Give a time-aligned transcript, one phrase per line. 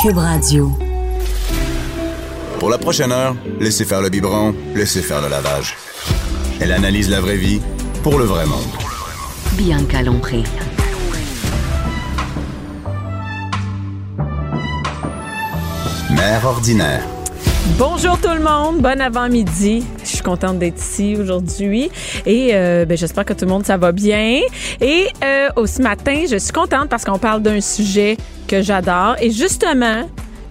[0.00, 0.70] Cube Radio.
[2.60, 5.74] Pour la prochaine heure, laissez faire le biberon, laissez faire le lavage.
[6.60, 7.60] Elle analyse la vraie vie
[8.04, 8.60] pour le vrai monde.
[9.54, 10.44] Bianca Lompré.
[16.10, 17.02] Mère ordinaire.
[17.78, 19.84] Bonjour tout le monde, bon avant-midi.
[20.00, 21.90] Je suis contente d'être ici aujourd'hui
[22.24, 24.40] et euh, ben, j'espère que tout le monde ça va bien.
[24.80, 29.30] Et euh, ce matin, je suis contente parce qu'on parle d'un sujet que j'adore et
[29.30, 30.08] justement,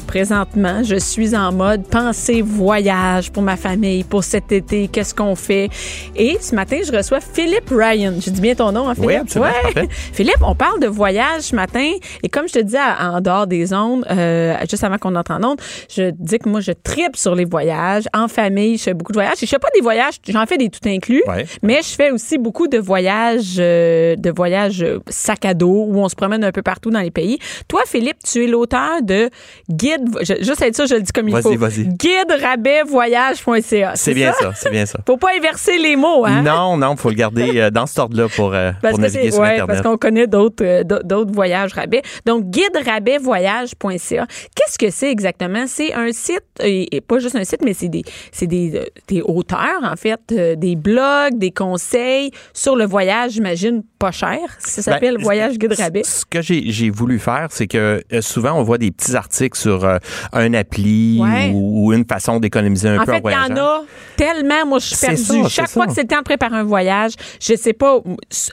[0.08, 5.36] présentement, je suis en mode pensée voyage pour ma famille, pour cet été, qu'est-ce qu'on
[5.36, 5.70] fait?
[6.16, 8.14] Et ce matin, je reçois Philippe Ryan.
[8.20, 9.10] Je dis bien ton nom, hein, Philippe?
[9.10, 9.52] Oui, absolument.
[9.76, 9.88] Ouais.
[10.14, 11.92] Philippe, on parle de voyage ce matin.
[12.24, 15.32] Et comme je te dis à- en dehors des ondes, euh, juste avant qu'on entre
[15.34, 15.60] en ondes,
[15.94, 18.06] je dis que moi, je tripe sur les voyages.
[18.14, 19.44] En famille, je fais beaucoup de voyages.
[19.44, 21.22] Et je fais pas des voyages, j'en fais des tout inclus.
[21.28, 21.46] Ouais.
[21.62, 26.00] Mais je fais aussi beaucoup de voyages, euh, de voyages euh, sac à dos où
[26.00, 27.38] on se promène un peu partout dans les pays.
[27.68, 29.30] Toi, Philippe, tu es l'auteur de
[29.70, 31.56] Guide, je- juste être sûr, je le dis comme il faut.
[31.58, 31.86] vas-y.
[31.86, 33.94] Guide rabais voyage.ca.
[33.96, 35.00] C'est bien ça, c'est bien ça.
[35.06, 36.42] Faut pas inverser les mots, hein?
[36.42, 39.54] Non, non, faut le garder euh, dans cet ordre-là pour, euh, pour naviguer sur ouais,
[39.54, 39.68] Internet.
[39.68, 42.02] parce qu'on connaît d'autres euh, d'autres voyages rabais.
[42.26, 44.28] Donc guide rabais voyage.ca.
[44.56, 45.66] Qu'est-ce que c'est exactement?
[45.68, 49.82] C'est un site et, pas juste un site mais c'est des c'est des, des auteurs
[49.84, 54.40] en fait, des blogs, des conseils sur le voyage, j'imagine pas cher.
[54.60, 56.04] Ça s'appelle Ben, Voyage Guide rabais.
[56.04, 59.87] Ce que j'ai voulu faire, c'est que souvent on voit des petits articles sur
[60.34, 61.52] un appli Ouais.
[61.54, 63.54] ou, ou une façon d'économiser un En peu fait, en il y voyageant.
[63.56, 63.84] en a
[64.16, 64.66] tellement.
[64.68, 65.18] Moi, je suis perdue.
[65.44, 65.90] ça, Chaque fois ça.
[65.90, 68.00] que c'est le temps de préparer un voyage, je sais pas,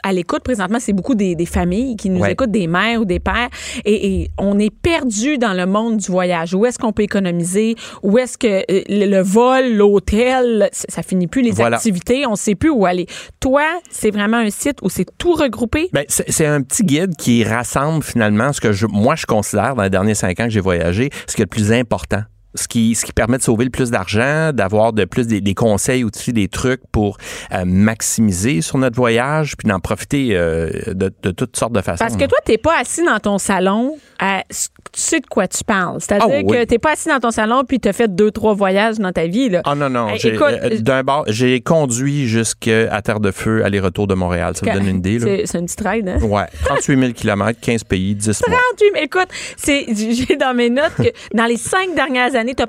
[0.03, 2.33] à l'écoute présentement, c'est beaucoup des, des familles qui nous Ouais.
[2.33, 3.49] écoutent, des mères ou des pères,
[3.85, 6.55] et, et on est perdu dans le monde du voyage.
[6.55, 7.75] Où est-ce qu'on peut économiser?
[8.03, 11.77] Où est-ce que euh, le, le vol, l'hôtel, ça, ça finit plus les Voilà.
[11.77, 13.07] activités, on sait plus où aller.
[13.41, 15.89] Toi, c'est vraiment un site où c'est tout regroupé?
[15.93, 19.75] Ben, c'est c'est un petit guide qui rassemble finalement ce que je, moi je considère
[19.75, 22.23] dans les derniers cinq ans que j'ai voyagé, ce qui est le plus important.
[22.57, 25.55] Ce qui, ce qui permet de sauver le plus d'argent, d'avoir de plus des, des
[25.55, 27.17] conseils aussi, des trucs pour
[27.53, 32.05] euh, maximiser sur notre voyage, puis d'en profiter euh, de, de toutes sortes de façons.
[32.05, 34.45] Parce que toi, t'es pas assis dans ton salon à
[34.93, 36.01] tu sais de quoi tu parles.
[36.01, 36.47] C'est-à-dire Ah oui.
[36.59, 39.27] que t'es pas assis dans ton salon puis t'as fait deux, trois voyages dans ta
[39.27, 39.49] vie.
[39.49, 39.63] Là.
[39.65, 40.09] Ah non, non.
[40.09, 44.55] Hey, j'ai- écoute, euh, d'un bord, j'ai conduit jusqu'à Terre de Feu, aller-retour de Montréal.
[44.57, 45.19] Ça me donne une idée.
[45.19, 45.43] Là.
[45.47, 46.19] C'est une petite ride, hein?
[46.23, 48.59] Ouais, 38 000 km, 15 pays, 10 mois.
[48.79, 52.63] 38, mais écoute, c'est, j'ai dans mes notes que dans les cinq dernières années, tu
[52.63, 52.67] as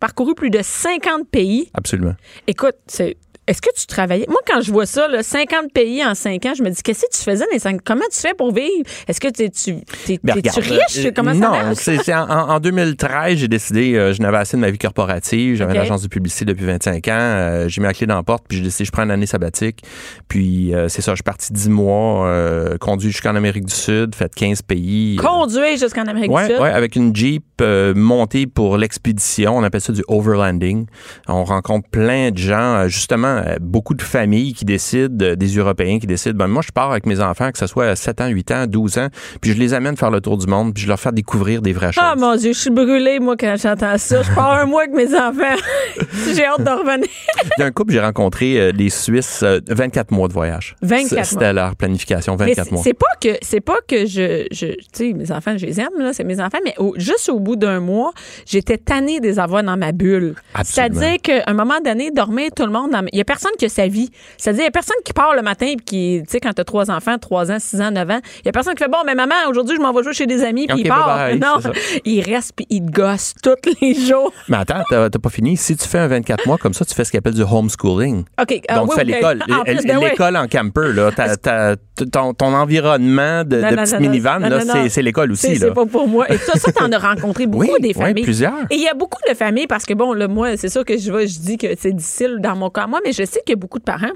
[0.00, 1.70] parcouru plus de 50 pays.
[1.74, 2.14] Absolument.
[2.46, 3.16] Écoute, c'est.
[3.46, 4.24] Est-ce que tu travaillais?
[4.28, 7.02] Moi, quand je vois ça, là, 50 pays en 5 ans, je me dis, qu'est-ce
[7.02, 8.84] que tu faisais dans les 5 Comment tu fais pour vivre?
[9.06, 9.74] Est-ce que tu
[10.22, 11.04] Ben, regarde, riche?
[11.04, 14.56] euh, Comment ça non, c'est c'est en, en 2013, j'ai décidé, euh, je n'avais assez
[14.56, 15.76] de ma vie corporative, j'avais Ok.
[15.76, 18.44] une agence de publicité depuis 25 ans, euh, j'ai mis la clé dans la porte,
[18.48, 19.82] puis j'ai décidé, je prends une année sabbatique,
[20.28, 22.28] puis c'est ça, je suis parti 10 mois,
[22.80, 25.16] conduit jusqu'en Amérique du Sud, fait 15 pays.
[25.16, 26.62] Conduire jusqu'en Amérique Ouais, du Sud?
[26.62, 27.44] ouais, avec une Jeep
[27.94, 29.56] montée pour l'expédition.
[29.56, 30.86] On appelle ça du overlanding.
[31.28, 35.98] On rencontre plein de gens, justement, euh, beaucoup de familles qui décident, euh, des Européens
[35.98, 38.26] qui décident, ben, moi, je pars avec mes enfants, que ce soit à 7 ans,
[38.28, 39.08] 8 ans, 12 ans,
[39.40, 41.72] puis je les amène faire le tour du monde, puis je leur fais découvrir des
[41.72, 42.04] vraies choses.
[42.06, 44.22] Ah mon Dieu, je suis brûlée, moi, quand j'entends ça.
[44.22, 45.56] Je pars un mois avec mes enfants.
[46.34, 47.06] J'ai hâte de revenir.
[47.58, 50.74] D'un couple, j'ai rencontré euh, des Suisses, euh, 24 mois de voyage.
[50.82, 51.24] 24 C'est- mois.
[51.24, 52.82] C'était leur planification, Mais 24 c'est- mois.
[52.82, 55.88] c'est pas que c'est pas que je, je tu sais mes enfants je les aime
[55.98, 58.12] là c'est mes enfants mais au- juste au bout d'un mois
[58.46, 61.00] j'étais tannée de les avoir dans ma bulle Absolument.
[61.00, 63.68] c'est-à-dire qu'à un moment donné dormir tout le monde il y a personne qui a
[63.68, 66.40] sa vie c'est-à-dire il y a personne qui part le matin et qui tu sais
[66.40, 68.82] quand t'as trois enfants trois ans six ans neuf ans il y a personne qui
[68.84, 71.28] fait bon mais maman aujourd'hui je m'en vais jouer chez des amis puis il part
[71.40, 71.56] non
[72.04, 75.56] il reste puis il te gosse tous les jours Mais attends, t'as pas fini?
[75.56, 78.24] Si tu fais un 24 mois comme ça, tu fais ce qu'on appelle du homeschooling.
[78.40, 79.38] ok ah, Donc, oui, tu fais l'école.
[79.64, 80.04] Plus, ben oui.
[80.10, 81.10] L'école en camper, là.
[82.12, 85.72] Ton, ton environnement de, Non, de non, petite non, minivan, là, c'est- l'école aussi, C'est
[85.72, 86.30] pas pour moi.
[86.30, 88.24] Et ça, ça t'en as rencontré beaucoup Oui, des oui, familles.
[88.24, 88.52] plusieurs.
[88.70, 90.98] Et il y a beaucoup de familles parce que bon, là, moi, c'est sûr que
[90.98, 93.52] je je dis que c'est difficile dans mon cas, moi, mais je sais qu'il y
[93.52, 94.12] a beaucoup de parents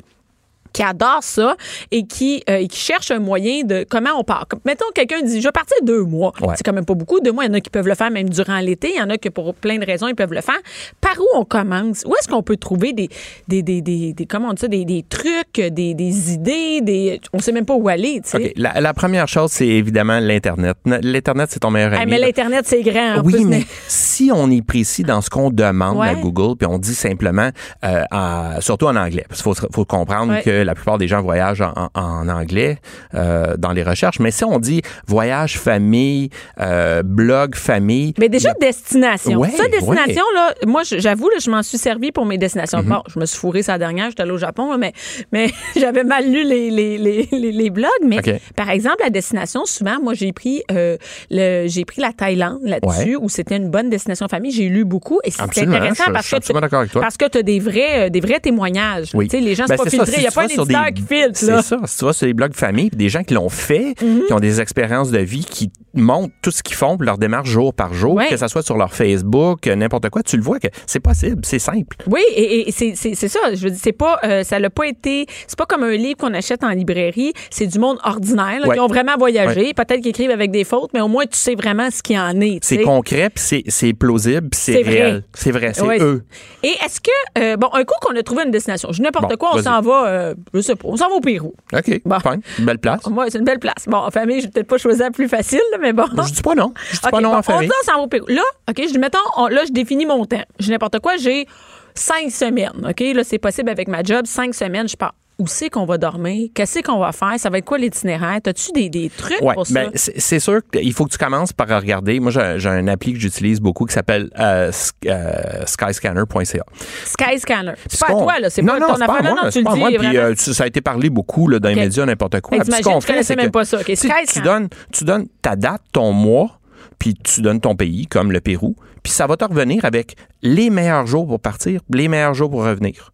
[0.72, 1.56] qui adore ça
[1.90, 4.46] et qui, euh, et qui cherche un moyen de comment on part.
[4.64, 6.32] Mettons, quelqu'un dit, je vais partir deux mois.
[6.40, 6.54] Ouais.
[6.56, 7.20] C'est quand même pas beaucoup.
[7.20, 8.92] Deux mois, il y en a qui peuvent le faire même durant l'été.
[8.94, 10.58] Il y en a que pour plein de raisons, ils peuvent le faire.
[11.00, 12.02] Par où on commence?
[12.06, 13.08] Où est-ce qu'on peut trouver des,
[13.48, 17.20] des, des, des, des- comment on dit ça, des, des trucs, des, des idées, des,
[17.32, 18.52] on sait même pas où aller, tu sais.
[18.56, 20.76] La, la première chose, c'est évidemment l'Internet.
[20.84, 22.10] L'Internet, c'est ton meilleur Ah, ami.
[22.12, 23.20] mais l'Internet, c'est grand.
[23.24, 26.08] Oui, plus, mais si on est précis dans ce qu'on demande Ouais.
[26.08, 27.50] à Google, puis on dit simplement,
[27.84, 30.42] euh, surtout en anglais, parce qu'il faut, faut comprendre Ouais.
[30.42, 31.62] que la plupart des gens voyagent
[31.94, 32.78] en, anglais
[33.14, 38.52] euh, dans les recherches, mais si on dit voyage famille, euh, blog famille, Mais déjà,
[38.60, 39.38] destination.
[39.38, 42.82] Ouais, ça, destination, là, moi, j'avoue, je m'en suis servi pour mes destinations.
[42.82, 44.92] Bon, je me suis fourré sa dernière, j'étais allée au Japon, mais,
[45.32, 47.88] mais j'avais mal lu les, les, les, blogs.
[48.04, 48.18] Mais
[48.56, 50.96] par exemple, la destination, souvent, moi, j'ai pris, euh,
[51.30, 54.52] j'ai pris la Thaïlande là-dessus, où c'était une bonne destination famille.
[54.52, 57.00] J'ai lu beaucoup et c'est Absolument, intéressant je- parce que avec toi.
[57.00, 59.10] parce que tu as des vrais, des vrais témoignages.
[59.14, 59.28] Oui.
[59.28, 60.12] Tu les gens, Ben, c'est pas c'est ça, filtré.
[60.12, 61.44] si Il n'y a tu pas vas sur des- qui filtre.
[61.46, 61.56] Là.
[61.56, 61.62] Mhm.
[61.62, 61.80] C'est ça.
[61.86, 63.94] Si tu vas sur les blogs famille, des gens qui l'ont fait,
[64.26, 67.72] qui ont des expériences de vie, qui montrent tout ce qu'ils font, leur démarche jour
[67.74, 68.28] par jour, Ouais.
[68.28, 71.40] que ce soit sur leur Facebook, euh, n'importe quoi, tu le vois que c'est possible,
[71.44, 71.96] c'est simple.
[72.06, 73.38] Oui, et, et c'est ça.
[73.54, 75.26] Je veux dire, c'est pas, euh, ça l'a pas été.
[75.46, 77.32] C'est pas comme un livre qu'on achète en librairie.
[77.50, 78.74] C'est du monde ordinaire là, Ouais.
[78.74, 79.72] qui ont vraiment voyagé.
[79.74, 82.38] Peut-être qu'ils écrivent avec des fautes, mais au moins tu sais vraiment ce qu'il en
[82.40, 82.58] est.
[82.62, 85.24] C'est concret, puis c'est- plausible, puis C'est réel.
[85.34, 86.22] C'est vrai, c'est eux.
[86.62, 89.36] Et est-ce que euh, bon, un coup qu'on a trouvé une destination, je n'importe Bon,
[89.36, 91.54] quoi, on s'en va, euh, je sais pas, on s'en va au Pérou.
[91.72, 92.20] OK, Bon.
[92.20, 92.40] fine.
[92.58, 93.06] Une belle place.
[93.08, 93.86] Moi, c'est une belle place.
[93.86, 96.04] Bon, en famille, j'ai peut-être pas choisi la plus facile, là, mais bon.
[96.26, 96.72] Je dis pas non.
[96.90, 97.68] Je dis pas non bon, en famille.
[97.82, 98.18] on s'en va.
[98.28, 100.42] Là, OK, je dis, mettons, on- là, je définis mon temps.
[100.60, 101.46] Je n'importe quoi, j'ai
[101.94, 102.86] cinq semaines.
[102.88, 105.14] OK, là, c'est possible avec ma job, cinq semaines, je pars.
[105.40, 106.48] Où c'est qu'on va dormir?
[106.52, 107.34] Qu'est-ce qu'on va faire?
[107.38, 108.40] Ça va être quoi l'itinéraire?
[108.44, 109.72] As-tu des, des trucs Ouais, pour ça?
[109.74, 112.18] ben, c'est sûr qu'il faut que tu commences par regarder.
[112.18, 114.72] Moi, j'ai un appli que j'utilise beaucoup qui s'appelle euh,
[115.06, 116.64] euh, skyscanner.ca.
[117.04, 117.72] Skyscanner.
[117.88, 118.50] C'est Ce pas à toi, là.
[118.50, 119.22] C'est non, pas non, ton à affaire.
[119.22, 119.90] Non, moi, non, c'est tu le moi.
[119.90, 119.96] dis.
[119.98, 120.24] Puis vraiment.
[120.30, 122.58] euh, ça a été parlé beaucoup là, dans les médias, n'importe quoi.
[122.58, 123.78] Puis ce qu'on fait, connaissais c'est même pas ça.
[123.84, 126.58] Tu, tu donnes, tu donnes ta date, ton mois,
[126.98, 128.74] puis tu donnes ton pays, comme le Pérou,
[129.04, 132.64] puis ça va te revenir avec les meilleurs jours pour partir, les meilleurs jours pour
[132.64, 133.12] revenir,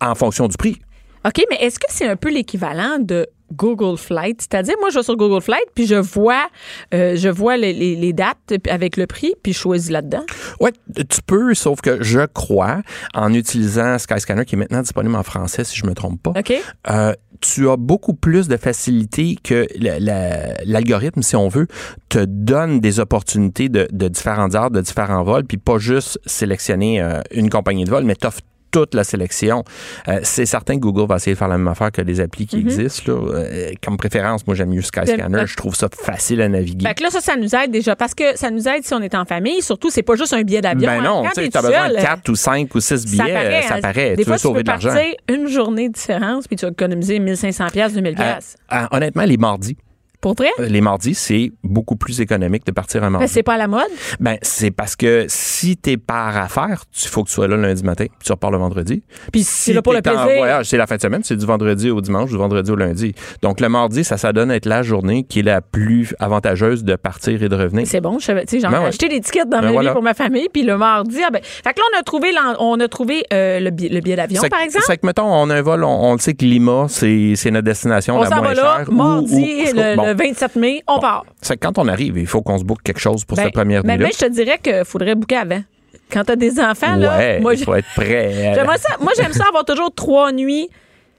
[0.00, 0.78] en fonction du prix.
[1.26, 4.40] OK, mais est-ce que c'est un peu l'équivalent de Google Flight?
[4.42, 6.46] C'est-à-dire, moi, je vais sur Google Flight, puis je vois,
[6.92, 10.24] euh, je vois les, les- les dates avec le prix, puis je choisis là-dedans.
[10.60, 12.82] Ouais, tu peux, sauf que je crois,
[13.14, 16.52] en utilisant Skyscanner, qui est maintenant disponible en français, si je me trompe pas, OK?
[16.90, 21.66] euh, tu as beaucoup plus de facilité que la- la- l'algorithme, si on veut,
[22.08, 27.00] te donne des opportunités de, de différentes heures, de différents vols, puis pas juste sélectionner
[27.02, 28.40] euh, une compagnie de vol, mais t'offre
[28.74, 29.62] toute la sélection.
[30.08, 32.46] Euh, c'est certain que Google va essayer de faire la même affaire que les applis
[32.46, 33.12] qui existent.
[33.12, 33.18] Là.
[33.34, 35.44] Euh, comme préférence, moi, j'aime mieux Skyscanner.
[35.46, 36.86] Je trouve ça facile à naviguer.
[36.88, 39.00] Fait que là, ça, ça nous aide déjà parce que ça nous aide si on
[39.00, 39.62] est en famille.
[39.62, 40.88] Surtout, c'est pas juste un billet d'avion.
[40.88, 43.62] Ben non, tu tout besoin de 4 ou 5 ou 6 billets, ça paraît.
[43.62, 43.80] ça hein.
[43.80, 44.10] paraît.
[44.10, 45.00] Des tu fois, veux sauver tu peux de l'argent.
[45.28, 48.56] une journée de différence puis tu vas économiser 1500 pièces, 2000 Euh, pièces.
[48.72, 49.76] euh, honnêtement, les mardis.
[50.24, 50.48] Pour vrai?
[50.58, 53.26] Les mardis, c'est beaucoup plus économique de partir un mardi.
[53.26, 53.82] Ben, c'est pas à la mode?
[54.20, 57.82] Ben, c'est parce que si t'es par affaire, il faut que tu sois là lundi
[57.84, 59.02] matin, puis tu repars le vendredi.
[59.32, 60.38] Puis si c'est là pour le t'es en plaisir.
[60.38, 63.14] voyage, c'est la fin de semaine, c'est du vendredi au dimanche, du vendredi au lundi.
[63.42, 66.96] Donc le mardi, ça s'adonne à être la journée qui est la plus avantageuse de
[66.96, 67.86] partir et de revenir.
[67.86, 68.86] C'est bon, je tu sais, j'en Ben ai ouais.
[68.88, 69.90] acheté des tickets dans Ben ma voilà.
[69.90, 72.30] vie pour ma famille, puis le mardi, ah ben, fait que là on a trouvé,
[72.60, 74.84] on a trouvé euh, le, billet, le billet d'avion, par exemple.
[74.86, 77.66] C'est que, mettons, on a un vol, on, on le sait que Lima, c'est notre
[77.66, 78.88] destination On la moins va là, chère.
[78.88, 79.34] ou- mardi,
[79.70, 80.06] ou- le, bon.
[80.06, 81.24] le 27 mai, on part.
[81.42, 83.82] C'est quand on arrive, il faut qu'on se boucle quelque chose pour Ben, cette première
[83.84, 84.06] mais, nuit-là.
[84.08, 85.62] mais je te dirais qu'il faudrait booker avant.
[86.10, 88.54] Quand t'as des enfants, là, ouais, moi, il j'ai- faut être prêt.
[89.00, 90.68] Moi, j'aime ça avoir toujours trois nuits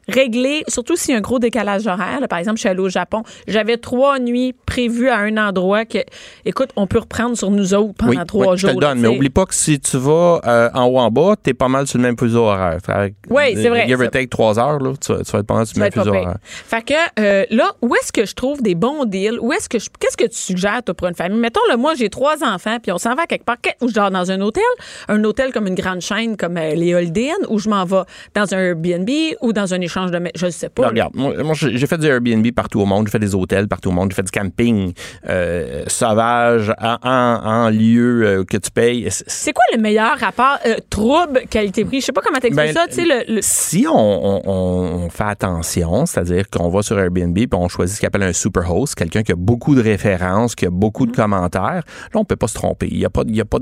[0.07, 2.19] réglées, surtout s'il y a un gros décalage horaire.
[2.19, 2.27] là.
[2.27, 3.23] par exemple, je suis allée au Japon.
[3.47, 5.99] J'avais trois nuits prévues à un endroit que,
[6.45, 8.69] écoute, on peut reprendre sur nous autres pendant Oui, trois oui, jours.
[8.69, 10.99] Je te le donne, là, mais oublie pas que si tu vas euh, en haut
[10.99, 12.77] en bas, t'es pas mal sur le même fuseau horaire.
[13.29, 15.55] Oui, c'est vrai, Give or take trois heures, là, tu, vas, tu vas être pas
[15.55, 16.37] mal sur le même fuseau horaire.
[16.43, 19.39] Fait que euh, là, où est-ce que je trouve des bons deals?
[19.39, 21.39] Où est-ce que je, qu'est-ce que tu suggères toi, pour une famille?
[21.39, 23.55] Mettons, là, moi, j'ai trois enfants, puis on s'en va quelque part.
[23.81, 24.63] Ou je dors dans un hôtel,
[25.07, 28.01] un hôtel comme une grande chaîne comme euh, les Holiday Inn, ou je m'en vais
[28.33, 29.09] dans un Airbnb
[29.41, 30.19] ou dans un échange de...
[30.35, 30.83] Je sais pas.
[30.83, 30.87] Là.
[30.89, 33.89] regarde, moi, moi, j'ai fait du Airbnb partout au monde, j'ai fait des hôtels partout
[33.89, 34.93] au monde, j'ai fait du camping
[35.29, 39.07] euh, sauvage en, en- en lieu euh, que tu payes.
[39.09, 42.01] C'est- quoi le meilleur rapport euh, trouble qualité-prix?
[42.01, 43.01] Je sais pas comment t'expliques Ben, ça.
[43.01, 47.47] Le, le- Si on, on- on- on fait attention, c'est-à-dire qu'on va sur Airbnb puis
[47.53, 50.65] on choisit ce qu'on appelle un super host, quelqu'un qui a beaucoup de références, qui
[50.65, 52.87] a beaucoup de commentaires, là, on peut pas se tromper.
[52.91, 53.59] Il n'y a pas, il y a pas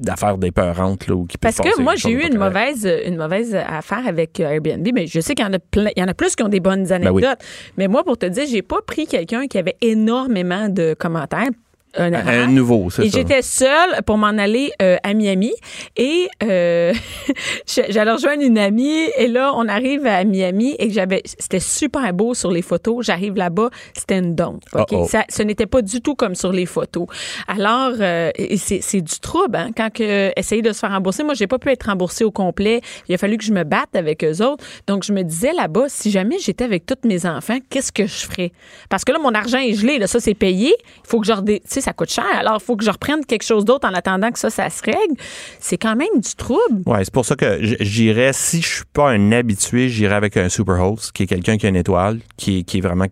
[0.00, 4.06] d'affaires dépeurantes là, où qui Parce que moi, j'ai eu une mauvaise, une mauvaise affaire
[4.06, 6.14] avec euh, Airbnb, mais je sais qu'il y en a plein, il y en a
[6.14, 7.22] plus qui ont des bonnes anecdotes.
[7.22, 7.72] Ben oui.
[7.76, 11.50] Mais moi, pour te dire, j'ai pas pris quelqu'un qui avait énormément de commentaires.
[11.96, 15.52] Un, nouveau, c'est Et j'étais seule pour m'en aller euh, à Miami.
[15.96, 16.92] Et euh,
[17.66, 19.08] j'allais rejoindre une amie.
[19.16, 23.04] Et là, on arrive à Miami et j'avais, c'était super beau sur les photos.
[23.04, 24.36] J'arrive là-bas, c'était une?
[24.40, 25.06] Uh-oh.
[25.08, 27.06] Ça, ce n'était pas du tout comme sur les photos.
[27.48, 31.24] Alors, euh, c'est, du trouble hein, quand que essayer de se faire rembourser.
[31.24, 32.80] Moi, j'ai pas pu être remboursée au complet.
[33.08, 34.64] Il a fallu que je me batte avec eux autres.
[34.86, 38.26] Donc, je me disais là-bas, si jamais j'étais avec tous mes enfants, qu'est-ce que je
[38.26, 38.52] ferais?
[38.88, 39.98] Parce que là, mon argent est gelé.
[39.98, 40.74] Là, ça, c'est payé.
[41.04, 41.32] Il faut que je
[41.80, 42.24] sais, ça coûte cher.
[42.38, 44.82] Alors, il faut que je reprenne quelque chose d'autre en attendant que ça, ça se
[44.82, 45.14] règle.
[45.58, 46.82] C'est quand même du trouble.
[46.86, 50.48] Ouais, c'est pour ça que j'irais, si je suis pas un habitué, j'irais avec un
[50.48, 53.06] super host, qui est quelqu'un qui a une étoile, qui est, qui est vraiment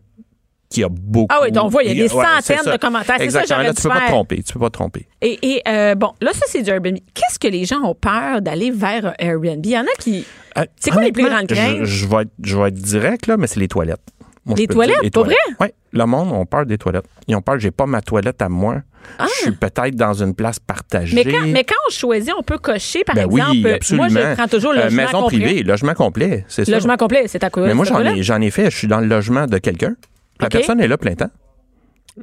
[0.70, 1.28] qui a beaucoup.
[1.34, 2.72] Ah oui, donc, on voit, il y a des Ouais, centaines ça.
[2.72, 3.16] de commentaires.
[3.16, 3.56] Ça Exactement.
[3.60, 4.42] j'aurais Là, tu peux pas te tromper.
[4.42, 5.06] Tu peux pas te tromper.
[5.22, 6.98] Et, et, euh, bon, là, ça, c'est du Airbnb.
[7.14, 9.64] Qu'est-ce que les gens ont peur d'aller vers un Airbnb?
[9.64, 10.26] Il y en a qui.
[10.58, 11.78] Euh, C'est quoi les plus grandes craintes?
[11.80, 14.02] Je, je vais être, je vais être direct, là, mais c'est les toilettes.
[14.49, 15.35] Moi, Les toilettes, dire, pour vrai?
[15.61, 15.69] Oui.
[15.93, 17.05] Le monde ont peur des toilettes.
[17.28, 18.83] Ils ont peur, j'ai pas ma toilette à moi.
[19.21, 21.17] Je suis peut-être dans une place partagée.
[21.19, 21.23] Ah!
[21.25, 23.50] Mais quand, mais quand on choisit, on peut cocher, par Ben exemple.
[23.52, 24.09] oui, absolument.
[24.11, 25.38] Moi, je prends toujours le Euh, logement maison complet.
[25.40, 26.73] privée, logement complet, c'est ça.
[26.73, 27.67] Logement complet, c'est à quoi?
[27.67, 28.71] Mais moi, j'en ai, j'en ai fait.
[28.71, 29.95] Je suis dans le logement de quelqu'un.
[30.40, 31.31] La personne est là plein temps.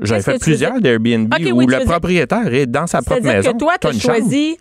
[0.01, 3.53] J'avais fait plusieurs d'Airbnb où le propriétaire est dans sa propre C'est-à-dire maison.
[3.53, 4.57] que toi, tu as choisi,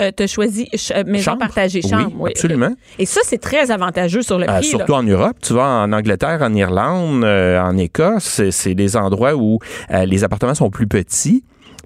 [0.00, 1.38] euh, choisi ch- euh, maison Chambre?
[1.40, 2.12] partagée, chambre.
[2.18, 2.72] Oui, absolument.
[2.98, 4.54] Et ça, c'est très avantageux sur le Euh, prix.
[4.56, 4.62] là.
[4.78, 8.96] surtout en Europe, tu vas en Angleterre, en Irlande, euh, en Écosse, c'est- c'est des
[8.96, 9.58] endroits où
[9.90, 11.44] euh, les appartements sont plus petits.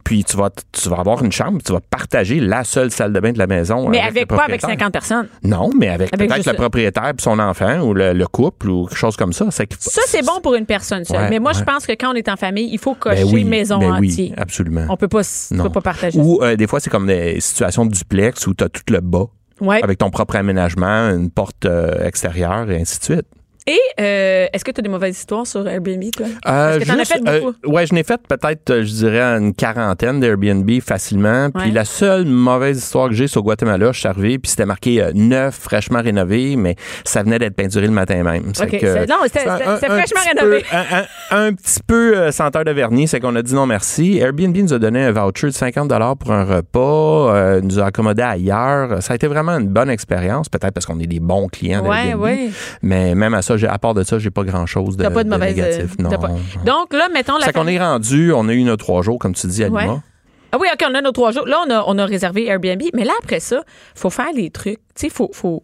[0.09, 3.21] Puis tu vas, tu vas avoir une chambre, tu vas partager la seule salle de
[3.21, 3.91] bain de la maison.
[3.91, 4.87] Mais avec, avec pas avec propriétaire.
[4.87, 5.29] 50 personnes?
[5.43, 8.87] Non, mais avec, Avec peut-être le propriétaire puis son enfant ou le, le couple ou
[8.87, 9.51] quelque chose comme ça.
[9.51, 9.65] Ça,
[10.07, 11.19] c'est bon pour une personne seule.
[11.19, 13.35] Ouais, Mais moi, je pense que quand on est en famille, il faut cocher Ben
[13.35, 14.33] oui, maison ben oui, entière.
[14.39, 14.87] absolument.
[14.89, 15.21] On peut pas,
[15.53, 16.19] on peut pas partager.
[16.19, 19.01] Ou euh, des fois, c'est comme des situations de duplex où tu as tout le
[19.01, 19.27] bas.
[19.61, 19.83] Ouais.
[19.83, 23.27] avec ton propre aménagement, une porte euh, extérieure et ainsi de suite.
[23.69, 26.27] Et euh, est-ce que tu as des mauvaises histoires sur Airbnb, toi?
[26.47, 27.55] Euh, Est-ce que as fait beaucoup?
[27.67, 31.51] euh, ouais, je n'ai fait peut-être, euh, je dirais, une quarantaine d'Airbnb facilement.
[31.51, 31.75] Puis Ouais.
[31.75, 35.55] la seule mauvaise histoire que j'ai sur Guatemala, je suis arrivé, puis c'était marqué neuf,
[35.57, 38.53] fraîchement rénové, mais ça venait d'être peinturé le matin même.
[38.55, 40.61] C'est OK, que- c'est- non, c'était- un- un fraîchement petit rénové.
[40.71, 44.17] peu- un, un- un petit peu senteur de vernis, c'est qu'on a dit non merci.
[44.17, 49.03] Airbnb nous a donné un voucher de 50 pour un repas, nous a accommodé ailleurs.
[49.03, 52.05] Ça a été vraiment une bonne expérience, peut-être parce qu'on est des bons clients Ouais,
[52.07, 52.23] d'Airbnb.
[52.23, 52.49] ouais.
[52.81, 55.29] Mais même à ça, à part de ça, j'ai pas grand-chose de, T'as pas de
[55.31, 55.57] mauvaise.
[55.57, 55.95] négatif.
[55.99, 56.11] euh, non.
[56.11, 56.31] pas-
[56.65, 59.35] Donc là, mettons la C'est qu'on est rendu, on a eu nos trois jours, comme
[59.35, 59.83] tu dis, à Ouais.
[59.83, 60.03] Lima.
[60.53, 61.47] Ah oui, OK, on a nos trois jours.
[61.47, 62.83] Là, on a, on a réservé Airbnb.
[62.95, 63.63] Mais là, après ça,
[63.95, 64.79] faut faire les trucs.
[64.95, 65.63] Tu sais, faut, faut,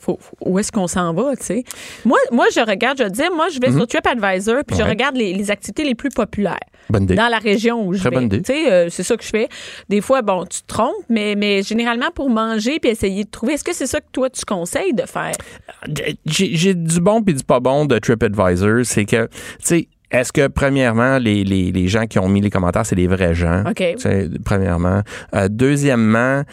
[0.00, 1.64] faut, où est-ce qu'on s'en va, tu sais?
[2.04, 4.88] Moi, moi, je regarde, je dis, moi, je vais sur TripAdvisor, puis je Mhm.
[4.90, 6.58] Regarde les, les activités les plus populaires.
[6.90, 8.28] Dans la région où je Très vais.
[8.28, 9.48] Tu sais, euh, c'est ça que je fais.
[9.88, 13.54] Des fois, bon, tu te trompes, mais, mais généralement pour manger puis essayer de trouver.
[13.54, 15.32] Est-ce que c'est ça que toi, tu conseilles de faire?
[16.26, 18.84] J'ai j'ai du bon puis du pas bon de TripAdvisor.
[18.84, 19.30] C'est que, tu
[19.62, 23.08] sais, est-ce que, premièrement, les, les, les gens qui ont mis les commentaires, c'est des
[23.08, 23.64] vrais gens?
[23.68, 23.82] OK.
[24.44, 25.02] Premièrement.
[25.34, 26.44] Euh, deuxièmement, euh,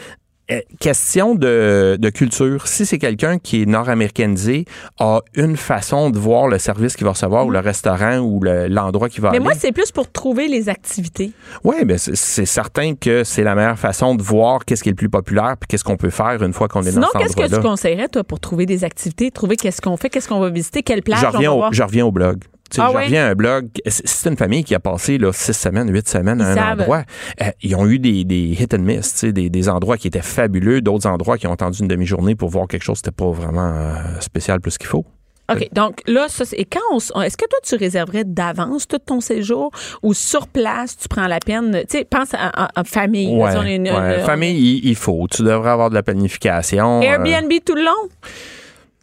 [0.80, 2.68] question de, de culture.
[2.68, 4.66] Si c'est quelqu'un qui est nord-américanisé,
[5.00, 8.68] a une façon de voir le service qu'il va recevoir ou le restaurant ou le-
[8.68, 9.44] l'endroit qu'il va Mais aller.
[9.44, 11.32] moi, c'est plus pour trouver les activités.
[11.64, 14.92] Oui, ben c'est c'est certain que c'est la meilleure façon de voir qu'est-ce qui est
[14.92, 17.22] le plus populaire puis qu'est-ce qu'on peut faire une fois qu'on est Sinon, dans cet
[17.22, 17.70] qu'est-ce que tu endroit-là.
[17.70, 21.04] conseillerais, toi, pour trouver des activités, trouver qu'est-ce qu'on fait, qu'est-ce qu'on va visiter, quelle
[21.04, 21.74] plage Je on reviens, va au, voir?
[21.74, 22.44] je reviens au blog.
[22.70, 23.68] Tu sais, Ah je reviens à un blog.
[23.86, 26.80] C'est une famille qui a passé là, six semaines, huit semaines à Ils un savent.
[26.82, 27.04] endroit.
[27.42, 30.08] Euh, ils ont eu des, des hit and miss, tu sais, des, des endroits qui
[30.08, 33.16] étaient fabuleux, d'autres endroits qui ont attendu une demi-journée pour voir quelque chose qui n'était
[33.24, 35.06] pas vraiment euh, spécial plus qu'il faut.
[35.52, 35.68] OK.
[35.74, 39.20] Donc là, ça, c'est- et quand on, est-ce que toi, tu réserverais d'avance tout ton
[39.20, 43.36] séjour ou sur place, tu prends la peine, tu sais, pense à, à- à famille.
[43.36, 44.20] Ouais, Si on est une- ouais.
[44.22, 45.28] on Famille, il, il faut.
[45.30, 47.02] Tu devrais avoir de la planification.
[47.02, 48.10] est- euh, Airbnb tout le long?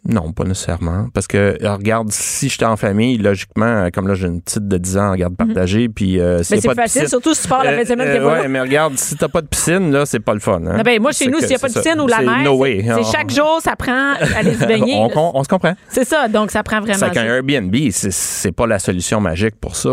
[0.03, 1.09] Non, pas nécessairement.
[1.13, 4.67] Parce que, euh, regarde, si j'étais en famille, logiquement, euh, comme là, j'ai une petite
[4.67, 6.61] de 10 ans en garde partagée, puis euh, Mais Mhm.
[6.61, 8.41] c'est pas de facile, piscine- surtout si tu pars la fin de semaine, Euh, pas
[8.41, 10.59] ouais, mais regarde, si t'as pas de piscine, là, c'est pas le fun.
[10.65, 10.77] Hein?
[10.77, 11.81] Non, ben, moi, chez nous, s'il n'y a pas de ça.
[11.81, 14.95] piscine ou la mer, no c'est- chaque jour, ça prend aller se baigner.
[14.97, 15.75] on, on- on se comprend.
[15.89, 16.97] c'est ça, donc ça prend vraiment.
[16.97, 17.23] C'est qu'un.
[17.25, 19.89] Airbnb, c'est- pas la solution magique pour ça.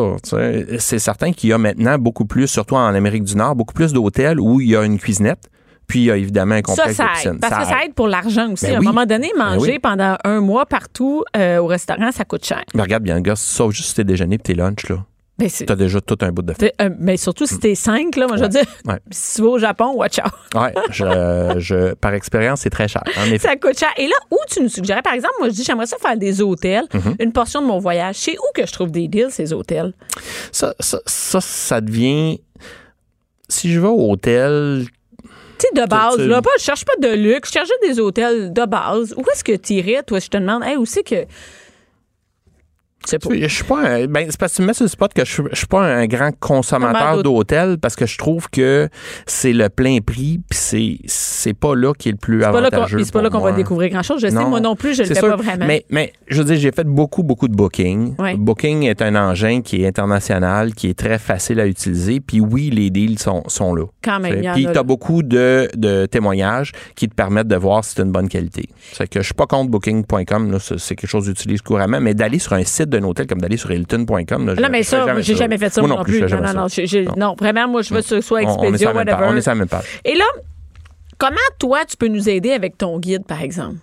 [0.78, 3.92] C'est certain qu'il y a maintenant beaucoup plus, surtout en Amérique du Nord, beaucoup plus
[3.92, 5.50] d'hôtels où il y a une cuisinette,
[5.88, 7.40] puis il y a évidemment un Ça, complexe ça de aide.
[7.40, 8.66] Parce que ça aide pour l'argent aussi.
[8.66, 9.78] Ben à un moment donné, manger oui.
[9.80, 12.62] pendant un mois partout euh, au restaurant, ça coûte cher.
[12.74, 14.98] Mais regarde bien, gars, sauf juste tes déjeuners et tes lunchs, là.
[15.38, 18.26] Ben, T'as déjà tout un bout de T'sais, euh, mais surtout si t'es 5, là,
[18.26, 18.98] moi, je veux dire, Ouais.
[19.12, 20.32] si tu vas au Japon, watch out.
[20.60, 21.04] Ouais, je,
[21.58, 23.04] je, par expérience, c'est très cher.
[23.06, 23.38] Effet.
[23.38, 23.90] Ça coûte cher.
[23.98, 26.42] Et là, où tu nous suggérais, par exemple, moi, je dis, j'aimerais ça faire des
[26.42, 27.14] hôtels, Mhm.
[27.20, 28.16] une portion de mon voyage.
[28.16, 29.92] C'est où que je trouve des deals, ces hôtels?
[30.50, 32.40] Ça, ça, ça, ça devient.
[33.48, 34.86] Si je vais au hôtel,
[35.66, 38.52] sais, de base, là, pas, je cherche pas de luxe, je cherche juste des hôtels
[38.52, 39.14] de base.
[39.16, 41.24] Où est-ce que tu irais, toi, je te demande, hey, où c'est que.
[43.06, 43.30] C'est pas.
[43.34, 45.24] Je suis pas un, ben, c'est parce que tu me mets sur le spot que
[45.24, 48.88] je, suis- je suis pas un grand consommateur d'hôtel parce que je trouve que
[49.26, 53.02] c'est le plein prix puis c'est c'est pas là qui est le plus avantageux.
[53.04, 54.20] c'est pas là qu'on va découvrir grand-chose.
[54.20, 55.28] Je sais, moi non plus, je le fais sûr.
[55.28, 55.64] pas vraiment.
[55.66, 58.14] Mais, mais je veux dire, j'ai fait beaucoup, beaucoup de booking.
[58.18, 58.34] Ouais.
[58.36, 62.20] Booking est un engin qui est international, qui est très facile à utiliser.
[62.20, 63.84] Puis oui, les deals sont, sont là.
[64.02, 64.80] Quand même, Puis a tu là.
[64.80, 68.68] as beaucoup de, de témoignages qui te permettent de voir si c'est une bonne qualité.
[68.92, 72.14] C'est que je suis pas contre booking.com, là, c'est quelque chose que j'utilise couramment, mais
[72.14, 74.44] d'aller sur un site d'un hôtel comme d'aller sur hilton.com.
[74.44, 76.20] Non, je- mais ça, j'ai jamais fait ça Moi non plus.
[76.22, 76.66] Non, non,
[77.16, 79.26] non, vraiment, moi, je veux que soit Expedia, sur whatever.
[79.28, 79.84] on est sur la même page.
[80.04, 80.24] Et là,
[81.18, 83.76] comment toi, tu peux nous aider avec ton guide, par exemple?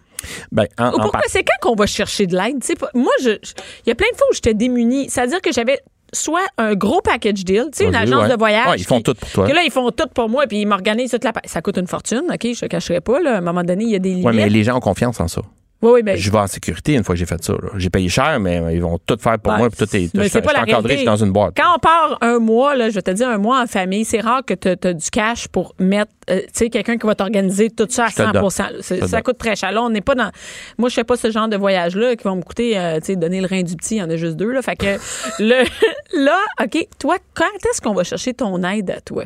[0.52, 2.64] Ben, en- Ou pourquoi c'est quand qu'on va chercher de l'aide?
[2.96, 3.40] Moi, il
[3.86, 5.10] y a plein de fois où j'étais démunie.
[5.10, 5.80] C'est-à-dire que j'avais
[6.14, 8.30] soit un gros package deal, tu sais, une agence ouais.
[8.30, 8.68] de voyage.
[8.70, 9.48] Ouais, ils font qui- tout pour toi.
[9.48, 11.34] Que là, ils font tout pour moi, puis ils m'organisent toute la...
[11.46, 12.40] Ça coûte une fortune, OK?
[12.54, 13.36] Je te cacherai pas, là.
[13.36, 14.26] À un moment donné, il y a des limites.
[14.26, 15.42] Ouais, mais les gens ont confiance en ça.
[15.82, 17.54] Oui, oui, ben, Je vais en sécurité une fois que j'ai fait ça.
[17.78, 19.70] J'ai payé cher, mais ils vont tout faire pour moi.
[19.70, 21.32] Puis tout est, mais je- c'est pas je la suis encadré, je suis dans une
[21.32, 21.54] boîte.
[21.56, 24.22] Quand on part un mois, là, je vais te dire un mois en famille, c'est
[24.22, 27.70] rare que tu as du cash pour mettre, euh, tu sais, quelqu'un qui va t'organiser
[27.70, 28.50] tout ça à Je te le 100 donne.
[28.50, 29.24] C'est- Je te le Ça donne.
[29.24, 29.72] coûte très cher.
[29.74, 30.32] Là, on n'est pas dans.
[30.80, 33.16] Moi, je fais pas ce genre de voyage-là qui va me coûter, euh, tu sais,
[33.16, 33.96] donner le rein du petit.
[33.96, 34.62] Il y en a juste deux, là.
[34.64, 34.86] Fait que,
[35.40, 35.66] le,
[36.26, 39.26] là, OK, toi, quand est-ce qu'on va chercher ton aide à toi?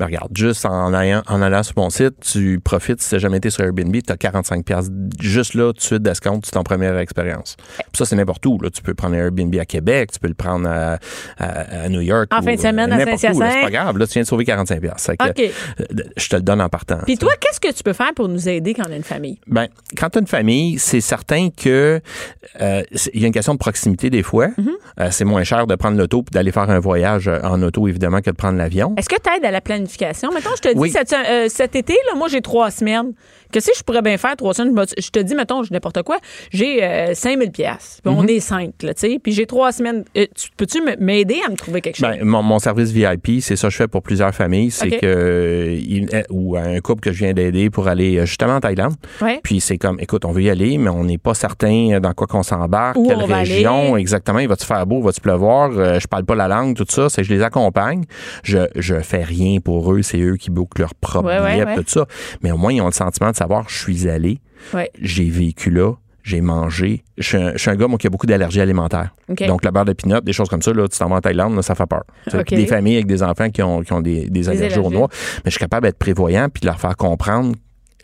[0.00, 3.38] Regarde, juste en allant, en allant sur mon site, tu profites, si tu n'as jamais
[3.38, 4.90] été sur Airbnb, tu as 45 pièces
[5.20, 7.56] juste là, tout de suite d'escompte, c'est ton première expérience.
[7.76, 8.58] Puis ça, c'est n'importe où.
[8.60, 8.70] Là.
[8.70, 10.98] Tu peux prendre un Airbnb à Québec, tu peux le prendre à,
[11.38, 12.28] à- à New York.
[12.32, 13.52] En ou, fin de semaine, euh, à Saint-Hyacinthe.
[13.52, 13.98] C'est pas grave.
[13.98, 15.10] Là, tu viens de sauver 45 pièces.
[15.20, 15.42] OK.
[16.16, 16.98] Je te le donne en partant.
[17.04, 19.38] Puis toi, qu'est-ce que tu peux faire pour nous aider quand on a une famille?
[19.46, 22.00] Ben, quand tu as une famille, c'est certain que
[22.60, 22.82] euh,
[23.14, 24.48] il y a une question de proximité des fois.
[24.48, 24.68] Mm-hmm.
[25.00, 27.88] Euh, c'est moins cher de prendre l'auto puis d'aller faire un voyage euh, en auto,
[27.88, 28.94] évidemment, que de prendre l'avion.
[28.96, 29.87] Est-ce que tu aides à la planification?
[30.32, 30.90] Mettons, je te dis, Oui.
[30.90, 33.12] cet, euh, cet été, là, moi, j'ai trois semaines.
[33.52, 34.74] Qu'est-ce que je pourrais bien faire trois semaines?
[34.98, 36.18] Je te dis, mettons, je n'importe quoi,
[36.50, 38.00] j'ai euh, 5000 pièces.
[38.04, 38.28] On Mhm.
[38.28, 39.18] est cinq, là, tu sais.
[39.22, 40.04] Puis j'ai trois semaines.
[40.16, 42.08] Euh, tu- Peux-tu m'aider à me trouver quelque chose?
[42.10, 44.70] Ben, mon, mon service VIP, c'est ça que je fais pour plusieurs familles.
[44.70, 48.54] C'est que euh, il- euh, ou un couple que je viens d'aider pour aller justement
[48.56, 48.94] en Thaïlande.
[49.22, 49.40] Ouais.
[49.42, 52.26] Puis c'est comme, écoute, on veut y aller, mais on n'est pas certain dans quoi
[52.26, 54.00] qu'on s'embarque, quelle région aller?
[54.00, 54.38] exactement.
[54.40, 57.08] Il va-tu faire beau, va-tu pleuvoir euh, Je parle pas la langue, tout ça.
[57.08, 58.04] C'est que je les accompagne.
[58.42, 60.02] Je je fais rien pour eux.
[60.02, 61.76] C'est eux qui bookent leur propre Ouais, ouais, billet, ouais.
[61.76, 62.06] tout ça.
[62.42, 64.40] Mais au moins ils ont le sentiment de savoir, je suis allé,
[64.74, 64.90] Ouais.
[65.00, 65.92] j'ai vécu là.
[66.24, 67.04] J'ai mangé.
[67.16, 69.14] Je suis, un, je suis un gars, moi, qui a beaucoup d'allergies alimentaires.
[69.30, 71.54] Donc, le beurre de pinot, des choses comme ça, là, tu t'en vas en Thaïlande,
[71.56, 72.02] là, ça fait peur.
[72.50, 74.94] Des familles avec des enfants qui ont, qui ont des, des allergies allergies.
[74.94, 75.08] noix.
[75.36, 77.54] Mais je suis capable d'être prévoyant puis de leur faire comprendre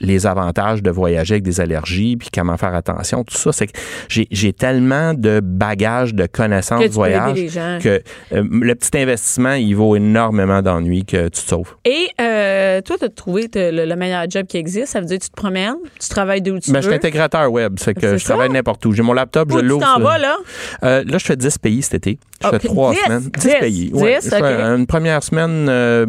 [0.00, 3.78] les avantages de voyager avec des allergies, puis comment faire attention, tout ça, c'est que
[4.09, 7.35] j'ai, tellement de bagages de connaissances Que de tu voyage
[7.83, 8.02] que
[8.33, 11.74] euh, le petit investissement, il vaut énormément d'ennuis que tu te sauves.
[11.85, 14.88] Et euh, toi, tu as trouvé le, le meilleur job qui existe.
[14.88, 16.92] Ça veut dire que tu te promènes, tu travailles d'où tu Ben, je veux.
[16.92, 18.92] suis intégrateur web, c'est que je travaille n'importe où.
[18.92, 19.85] J'ai mon laptop, Où je tu l'ouvre.
[19.85, 20.37] t'en sur- vas, là?
[20.83, 22.18] Euh, là, je fais 10 pays cet été.
[22.42, 23.20] Je Ok, fais trois 10, semaines.
[23.20, 23.90] 10, 10, pays.
[23.92, 24.18] 10, Ouais.
[24.22, 24.44] Je fais ok.
[24.76, 26.04] une première semaine euh,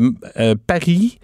[0.68, 1.20] Paris,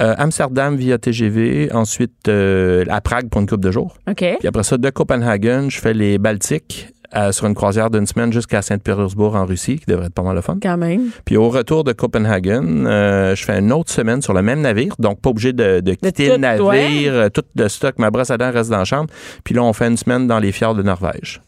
[0.00, 3.96] euh, Amsterdam via TGV, ensuite euh, à Prague pour une couple de jours.
[4.08, 4.24] OK.
[4.38, 8.32] Puis après ça, de Copenhagen, je fais les Baltiques euh, sur une croisière d'une semaine
[8.32, 10.58] jusqu'à Saint-Pétersbourg en Russie, qui devrait être pas mal le fun.
[10.60, 11.10] Quand même.
[11.24, 14.94] Puis au retour de Copenhagen, euh, je fais une autre semaine sur le même navire,
[14.98, 17.30] donc pas obligé de, de quitter tout, le navire, ouais.
[17.30, 19.10] tout le stock, ma brosse à dents reste dans la chambre.
[19.44, 21.40] Puis là, on fait une semaine dans les fjords de Norvège.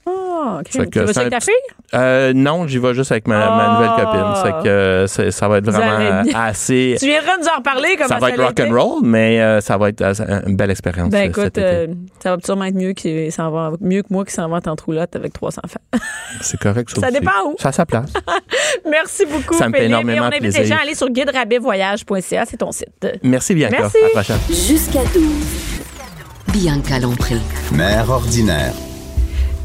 [0.48, 0.68] Ah, OK.
[0.70, 1.52] Fait Tu que vas avec ta fille?
[1.94, 3.72] Euh, non, j'y vais juste avec ma, ma Ah!
[3.74, 4.32] nouvelle copine.
[4.44, 6.96] C'est que euh, c'est- ça va être Vous vraiment euh, assez.
[7.00, 9.76] Tu viendras nous en reparler comment Ça va être rock and roll, mais euh, ça
[9.76, 11.10] va être euh, une belle expérience.
[11.10, 11.66] Ben euh, écoute, cet été.
[11.66, 11.86] euh,
[12.22, 14.76] ça va sûrement être mieux, qu'il s'en va, mieux que moi qui s'en va en
[14.76, 15.80] troulotte avec trois enfants.
[16.40, 16.90] c'est correct.
[16.90, 17.56] Ça, ça dépend où.
[17.58, 18.12] Ça a sa place.
[18.88, 20.60] Merci beaucoup, Ça me fait énormément Et on invite plaisir.
[20.62, 22.88] les gens à aller sur guiderabévoyage.ca, c'est ton site.
[23.22, 23.76] Merci Bianca.
[23.80, 23.96] Merci.
[23.98, 24.38] À la prochaine.
[24.48, 25.24] Jusqu'à 12.
[26.52, 27.36] Bianca Lompré.
[27.72, 28.72] Mère ordinaire.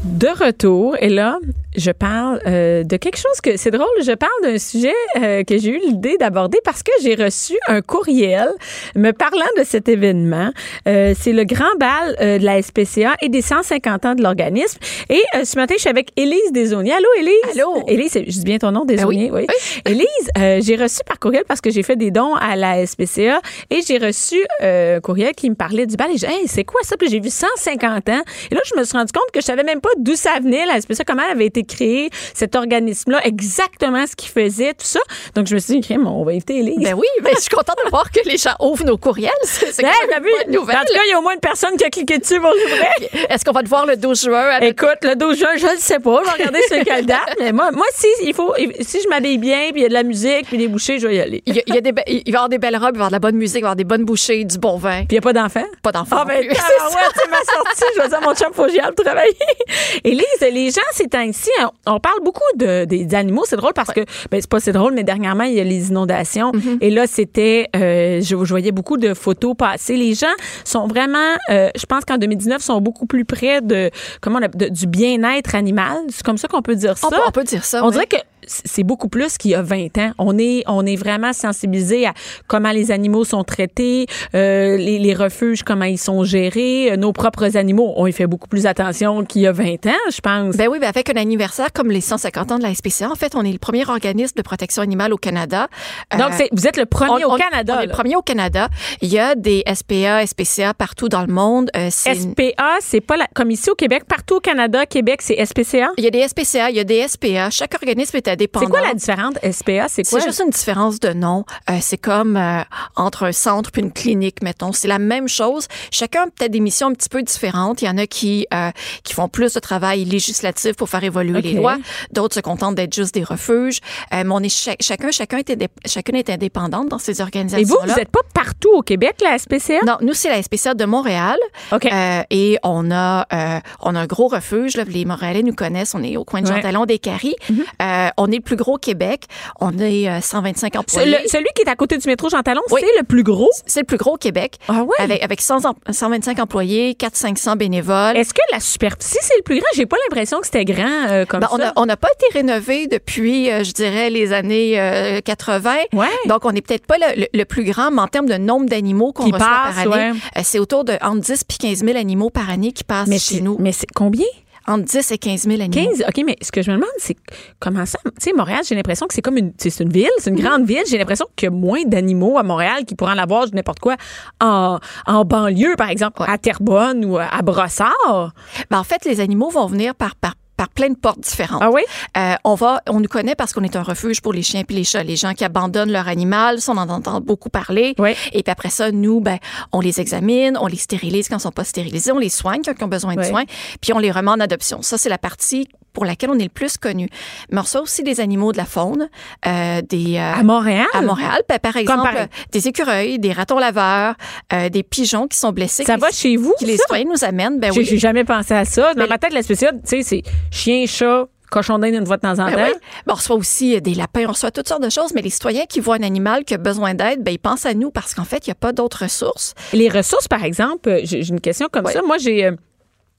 [0.04, 1.38] De retour, et là,
[1.76, 3.86] je parle euh, de quelque chose que c'est drôle.
[4.04, 7.80] Je parle d'un sujet euh, que j'ai eu l'idée d'aborder parce que j'ai reçu un
[7.80, 8.48] courriel
[8.94, 10.50] me parlant de cet événement.
[10.88, 14.78] Euh, c'est le grand bal euh, de la SPCA et des 150 ans de l'organisme.
[15.08, 16.92] Et euh, ce matin, je suis avec Élise Desauniers.
[16.92, 17.58] Allô, Élise?
[17.60, 17.82] Allô?
[17.86, 19.30] Élise, je dis bien ton nom, Desauniers.
[19.32, 19.46] oui.
[19.86, 20.06] Élise,
[20.38, 23.80] euh, j'ai reçu par courriel parce que j'ai fait des dons à la SPCA et
[23.86, 26.10] j'ai reçu euh, un courriel qui me parlait du bal.
[26.10, 26.96] Et j'ai dit, hey, c'est quoi ça?
[26.96, 28.22] Puis j'ai vu 150 ans.
[28.50, 30.66] Et là, je me suis rendu compte que je savais même pas d'où ça venait,
[30.66, 35.00] la SPCA, comment elle avait été créée, cet organisme-là, exactement ce qu'il faisait, tout ça.
[35.34, 36.78] Donc, je me suis dit, on va inviter Élise.
[36.78, 39.30] Ben oui, ben, je suis contente de voir que les gens ouvrent nos courriels.
[39.42, 40.76] C'est c'est Hey, quand même une bonne nouvelle.
[40.76, 42.50] En tout cas, il y a au moins une personne qui a cliqué dessus pour
[42.50, 43.26] vrai.
[43.30, 44.58] Est-ce qu'on va te voir le 12 juin?
[44.60, 46.20] Écoute, le 12 juin, je ne sais pas.
[46.22, 47.20] Je vais regarder sur quelle date.
[47.40, 49.94] Mais moi, moi si, il faut, si je m'habille bien, puis il y a de
[49.94, 51.42] la musique, puis des bouchées, je vais y aller.
[51.46, 52.98] Il, y a, il y a des il va y avoir des belles robes, il
[52.98, 54.58] va y avoir de la bonne musique, il va y avoir des bonnes bouchées, du
[54.58, 55.04] bon vin.
[55.04, 55.64] Puis il n'y a pas d'enfants?
[55.82, 56.16] Pas d'enfants.
[56.20, 56.48] Ah, ben, plus.
[56.48, 57.84] ouais, c'est ma sortie.
[57.96, 59.36] Je vais dire à mon chum, faut que j'y aille travailler.
[60.04, 63.42] Élise, les gens, ces temps-ci, on, on parle beaucoup de, des animaux.
[63.46, 65.88] C'est drôle parce que, ben, c'est pas c'est drôle, mais dernièrement, il y a les
[65.88, 66.52] inondations.
[66.52, 66.78] Mm-hmm.
[66.80, 69.96] Et là, c'était, euh, je, je voyais beaucoup de photos passer.
[69.96, 70.26] Les gens
[70.64, 71.18] sont vraiment,
[71.50, 74.86] euh, je pense qu'en 2019, sont beaucoup plus près de, comment on appelle- de- du
[74.86, 75.96] bien-être animal.
[76.08, 77.06] C'est comme ça qu'on peut dire ça.
[77.06, 77.84] On peut, on peut dire ça.
[77.84, 80.12] On dirait que c'est beaucoup plus qu'il y a 20 ans.
[80.18, 82.14] On est, on est vraiment sensibilisé à
[82.48, 86.96] comment les animaux sont traités, euh, les, les refuges, comment ils sont gérés.
[86.96, 90.20] Nos propres animaux, on y fait beaucoup plus attention qu'il y a 20 ans, je
[90.20, 90.56] pense.
[90.56, 93.34] Ben oui, ben avec un anniversaire comme les 150 ans de la SPCA, en fait,
[93.34, 95.68] on est le premier organisme de protection animale au Canada.
[96.12, 97.76] Donc, Euh, c'est- vous êtes le premier on- au on- Canada.
[97.78, 98.68] On est le premier au Canada.
[99.00, 101.70] Il y a des SPA, SPCA partout dans le monde.
[101.76, 105.90] Euh, SPA, c'est pas la, comme ici au Québec, partout au Canada, Québec, c'est SPCA.
[105.98, 107.50] Il y a des SPCA, il y a des SPA.
[107.50, 108.28] Chaque organisme est
[108.60, 109.34] C'est quoi la différence?
[109.50, 110.20] SPA, c'est quoi?
[110.20, 111.44] C'est juste une différence de nom.
[111.70, 112.62] Euh, c'est comme euh,
[112.96, 114.72] entre un centre puis une clinique, mettons.
[114.72, 115.68] C'est la même chose.
[115.90, 117.82] Chacun a peut-être des missions un petit peu différentes.
[117.82, 118.70] Il y en a qui euh,
[119.04, 121.76] qui font plus de travail législatif pour faire évoluer les lois.
[122.12, 123.80] D'autres se contentent d'être juste des refuges.
[124.12, 127.76] Euh, mais on est cha- chacun chacun est chacune est indépendante dans ces Et organisations.
[127.82, 129.80] vous, vous n'êtes pas partout au Québec, la SPCA?
[129.86, 131.38] Non, nous c'est la SPCA de Montréal.
[131.72, 131.86] OK.
[131.86, 134.76] Euh, et on a euh, on a un gros refuge.
[134.76, 135.94] Là, les Montréalais nous connaissent.
[135.94, 136.56] On est au coin de Ouais.
[136.56, 137.36] Jean Talon des Caries.
[137.80, 139.24] Euh, on est le plus gros au Québec.
[139.60, 141.10] On est euh, 125 Ce- employés.
[141.22, 142.80] le- celui qui est à côté du métro Jean Talon, Oui.
[142.84, 143.50] c'est le plus gros?
[143.66, 144.56] C'est le plus gros au Québec.
[144.68, 144.94] Ah ouais?
[144.98, 148.16] Avec, avec 100 em- 125 employés, 400-500 bénévoles.
[148.16, 149.66] Est-ce que la superficie, c'est le plus grand?
[149.74, 151.72] J'ai pas l'impression que c'était grand euh, comme Ben, ça?
[151.76, 155.74] on n'a pas été rénové depuis, euh, je dirais, les années euh, 80.
[155.92, 156.06] Ouais.
[156.28, 158.66] Donc, on n'est peut-être pas le, le- le plus grand, mais en termes de nombre
[158.66, 160.18] d'animaux qu'on reçoit passent, par année, ouais.
[160.38, 163.18] euh, c'est autour de entre 10 et 15 000 animaux par année qui passent mais
[163.18, 163.56] chez nous.
[163.58, 164.26] Mais c'est combien?
[164.66, 165.90] Entre 10 et 15 000 animaux.
[165.90, 166.04] 15?
[166.08, 167.16] OK, mais ce que je me demande, c'est
[167.58, 167.98] comment ça.
[168.04, 169.52] Tu sais, Montréal, j'ai l'impression que c'est comme une.
[169.58, 170.82] C'est une ville, c'est une grande ville.
[170.88, 173.96] J'ai l'impression qu'il y a moins d'animaux à Montréal qui pourraient en avoir, n'importe quoi,
[174.40, 178.32] en, en banlieue, par exemple, à Terrebonne ou à Brossard.
[178.70, 181.60] Ben, en fait, les animaux vont venir par, par, par plein de portes différentes.
[181.60, 181.82] Ah oui?
[182.16, 184.76] Euh, on va, on nous connaît parce qu'on est un refuge pour les chiens puis
[184.76, 185.02] les chats.
[185.02, 187.96] Les gens qui abandonnent leur animal, ça, on en entend beaucoup parler.
[187.98, 188.10] Oui.
[188.32, 189.38] Et puis après ça, nous, ben,
[189.72, 192.74] on les examine, on les stérilise quand ils sont pas stérilisés, on les soigne quand
[192.78, 193.26] ils ont besoin de Oui.
[193.28, 193.44] soins,
[193.80, 194.82] puis on les remet en adoption.
[194.82, 197.08] Ça, c'est la partie pour laquelle on est le plus connu.
[197.50, 199.10] Mais on reçoit aussi des animaux de la faune,
[199.46, 200.86] euh, des euh, À Montréal?
[200.94, 204.14] à Montréal, Ben, par exemple, par- des écureuils, des ratons laveurs,
[204.54, 205.84] euh, des pigeons qui sont blessés.
[205.84, 206.54] Ça va les- chez vous?
[206.58, 207.58] que les citoyens nous amènent.
[207.60, 207.84] Ben oui.
[207.84, 208.94] j'ai jamais pensé à ça.
[208.94, 212.16] Dans Mais- ma tête, la spéciale, tu sais, c'est chien, chat, cochon d'Inde une fois
[212.16, 212.62] de temps en Ben temps.
[212.66, 212.72] oui.
[213.06, 215.30] Ben, on reçoit aussi euh, des lapins, on reçoit toutes sortes de choses, mais les
[215.30, 218.14] citoyens qui voient un animal qui a besoin d'aide, ben, ils pensent à nous parce
[218.14, 219.54] qu'en fait, il n'y a pas d'autres ressources.
[219.72, 222.00] Les ressources, par exemple, euh, j'ai une question comme ça.
[222.06, 222.46] Moi, j'ai.
[222.46, 222.52] euh,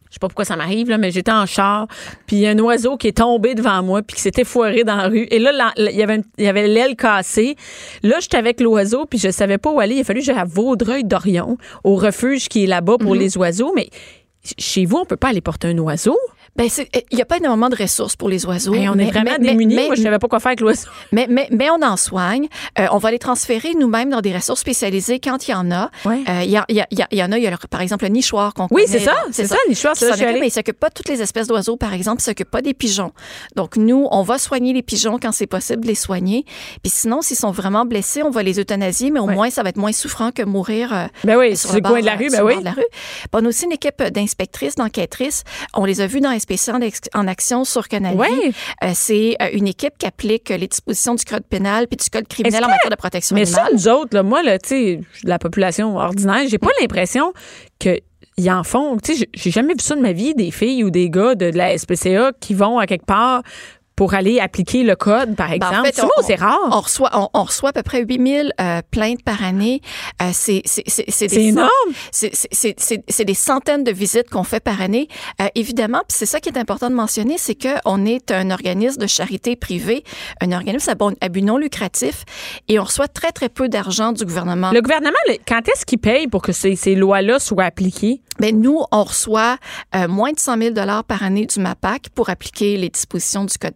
[0.09, 1.87] je sais pas pourquoi ça m'arrive, là, mais j'étais en char,
[2.27, 4.83] puis il y a un oiseau qui est tombé devant moi, puis qui s'était foiré
[4.83, 5.27] dans la rue.
[5.31, 7.55] Et là, il y avait une- il y avait l'aile cassée.
[8.03, 9.95] Là, j'étais avec l'oiseau, puis je savais pas où aller.
[9.95, 13.73] Il a fallu que j'aille à Vaudreuil-Dorion, au refuge qui est là-bas pour les oiseaux.
[13.75, 13.89] Mais
[14.59, 16.15] chez vous, on peut pas aller porter un oiseau?
[16.55, 18.75] Ben, c'est- il n'y a pas énormément de ressources pour les oiseaux.
[18.75, 19.75] Hey, on mais- est vraiment mais- démunis.
[19.75, 20.87] mais- Moi, je savais pas quoi faire avec l'oiseau.
[21.11, 22.47] Mais, mais, mais on en soigne.
[22.79, 25.89] Euh, on va les transférer nous-mêmes dans des ressources spécialisées quand il y en a.
[26.05, 26.21] Ouais.
[26.27, 27.57] Euh, Il y, a- y, a- y a- y en a, il y a le-
[27.69, 28.87] par exemple le nichoir qu'on Oui, connaît.
[28.87, 30.39] c'est ça, c'est ça, le nichoir, ça, allée.
[30.39, 32.73] mais il s'occupe pas de toutes les espèces d'oiseaux, par exemple, il s'occupe pas des
[32.73, 33.11] pigeons.
[33.55, 36.45] Donc, nous, on va soigner les pigeons quand c'est possible de les soigner.
[36.83, 39.33] Puis sinon, s'ils sont vraiment blessés, on va les euthanasier, mais au Ouais.
[39.35, 42.01] moins, ça va être moins souffrant que mourir euh, Ben oui, sur le bord, coin
[42.01, 42.53] de la rue, ben oui.
[42.53, 42.85] bord de la rue.
[42.91, 45.43] Puis on a aussi une équipe d'inspectrices, d'enquêtrices.
[45.73, 46.71] On les a vus dans SPC
[47.13, 48.15] en, action sur Canal.
[48.15, 48.29] Ouais.
[48.83, 52.27] Euh, c'est euh, une équipe qui applique les dispositions du code pénal puis du code
[52.27, 53.73] criminel en matière de protection Mais ça, animale.
[53.73, 54.57] nous autres, là, moi, là,
[55.23, 57.33] la population ordinaire, j'ai pas l'impression
[57.79, 57.97] que
[58.37, 58.97] ils en font.
[58.97, 61.35] Tu sais, j'ai- j'ai jamais vu ça de ma vie, des filles ou des gars
[61.35, 63.43] de, de la SPCA qui vont à quelque part
[63.95, 65.75] pour aller appliquer le code, par Ben, exemple.
[65.75, 66.57] en fait, c'est rare.
[66.71, 69.81] On reçoit, on, on reçoit à peu près 8000 euh, plaintes par année.
[70.21, 71.69] Euh, c'est c'est- c'est- c'est des C'est cent- énorme.
[72.11, 75.07] C'est- des centaines de visites qu'on fait par année.
[75.41, 79.07] Euh, évidemment, c'est ça qui est important de mentionner, c'est qu'on est un organisme de
[79.07, 80.03] charité privée,
[80.41, 82.23] un organisme à, bon, à but non lucratif,
[82.67, 84.71] et on reçoit très, très peu d'argent du gouvernement.
[84.71, 85.13] Le gouvernement,
[85.47, 88.21] quand est-ce qu'il paye pour que ces, ces lois-là soient appliquées?
[88.39, 89.57] Ben, nous, on reçoit
[89.95, 90.73] euh, moins de 100 000
[91.07, 93.75] par année du MAPAC pour appliquer les dispositions du Code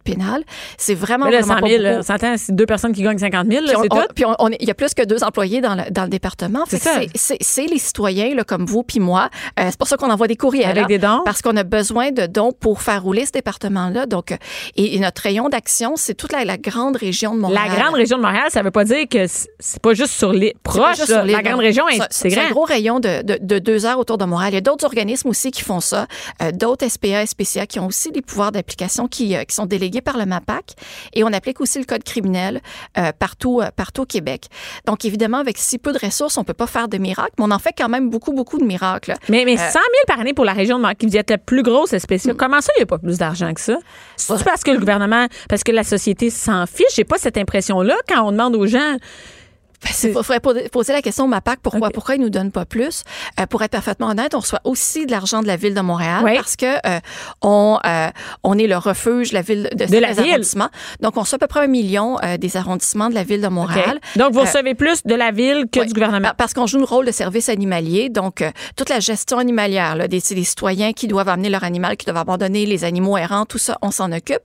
[0.76, 1.98] C'est vraiment, Mais là, vraiment 100 pas 000, beaucoup.
[1.98, 4.14] on s'entend, c'est deux personnes qui gagnent 50 000, là, Puis on- c'est tout?
[4.14, 4.24] puis
[4.60, 6.64] il y a plus que deux employés dans le, dans le département.
[6.68, 9.28] C'est les citoyens là, comme vous puis moi.
[9.58, 10.70] Euh, c'est pour ça qu'on envoie des courriels.
[10.70, 11.20] Avec hein, des dons?
[11.24, 14.06] Parce qu'on a besoin de dons pour faire rouler ce département-là.
[14.06, 14.36] Donc, euh,
[14.76, 17.68] et, et notre rayon d'action, c'est toute la, la grande région de Montréal.
[17.68, 19.48] La grande région de Montréal, ça veut pas dire que c'est-
[19.82, 20.96] pas juste sur les pas proches.
[21.04, 21.62] sur l'île, La grande non.
[21.62, 22.50] région, C'est- C'est un grand.
[22.52, 24.50] gros rayon de, de, de deux heures autour de Montréal.
[24.52, 26.06] Il y a d'autres organismes aussi qui font ça,
[26.42, 29.97] euh, d'autres SPA, SPCA qui ont aussi des pouvoirs d'application qui, euh, qui sont délégués
[30.00, 30.74] par le MAPAC
[31.12, 32.60] et on applique aussi le code criminel
[32.96, 34.46] euh, partout, euh, partout au Québec.
[34.86, 37.50] Donc, évidemment, avec si peu de ressources, on peut pas faire de miracles, mais on
[37.50, 39.14] en fait quand même beaucoup, beaucoup de miracles.
[39.28, 41.38] Mais, mais 100 000 par année pour la région de Montréal, qui vous êtes la
[41.38, 43.78] plus grosse spéciale, comment ça, il n'y a pas plus d'argent que ça?
[44.16, 46.94] C'est parce que le gouvernement, parce que la société s'en fiche?
[46.94, 48.96] J'ai pas cette impression-là quand on demande aux gens.
[50.04, 53.04] Il faudrait poser la question au MAPAC, pourquoi, pourquoi ils nous donnent pas plus?
[53.40, 56.22] Euh, pour être parfaitement honnête, on reçoit aussi de l'argent de la Ville de Montréal
[56.24, 56.34] Oui.
[56.36, 57.00] parce que euh,
[57.42, 58.08] on, euh,
[58.42, 60.32] on est le refuge la Ville de, De la ces ville.
[60.32, 60.68] arrondissements.
[61.00, 63.48] Donc, on reçoit à peu près un million des arrondissements de la Ville de.
[63.48, 63.98] Montréal.
[64.16, 66.28] Donc, vous recevez plus de la ville que oui, du gouvernement.
[66.28, 68.08] par- Parce qu'on joue le rôle de service animalier.
[68.10, 68.44] Donc,
[68.76, 72.18] toute la gestion animalière, là, des, des citoyens qui doivent amener leur animal, qui doivent
[72.18, 74.42] abandonner les animaux errants, tout ça, on s'en occupe.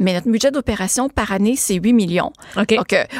[0.00, 2.32] Mais notre budget d'opération par année, c'est 8 millions.
[2.56, 2.74] Donc,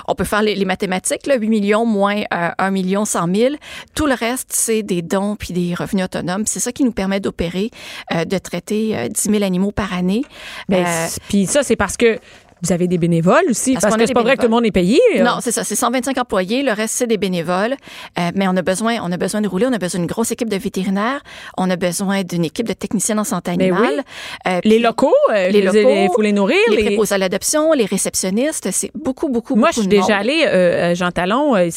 [0.08, 3.54] on peut faire les, les mathématiques, là, 8 millions moins euh, 1 million 100 000.
[3.94, 6.44] Tout le reste, c'est des dons puis des revenus autonomes.
[6.46, 7.70] C'est ça qui nous permet d'opérer,
[8.14, 10.22] euh, de traiter euh, 10 000 animaux par année.
[10.68, 12.18] Ben, Euh, Puis ça, c'est parce que
[12.62, 13.72] vous avez des bénévoles aussi.
[13.74, 15.00] Parce Parce, que c'est pas vrai que tout le monde est payé.
[15.20, 15.64] Non, c'est ça.
[15.64, 16.62] C'est 125 employés.
[16.62, 17.76] Le reste, c'est des bénévoles.
[18.18, 19.66] Euh, mais on a besoin, on a besoin de rouler.
[19.68, 21.20] On a besoin d'une grosse équipe de vétérinaires.
[21.56, 24.04] On a besoin d'une équipe de techniciens en santé Ben animale.
[24.46, 24.52] oui.
[24.52, 26.58] Euh, Les locaux, euh, les locaux, il faut les nourrir.
[26.70, 28.68] les les- préposés à l'adoption, les réceptionnistes.
[28.72, 31.68] C'est beaucoup, beaucoup, Moi, beaucoup je suis déjà allée, euh, à Jean Talon, euh,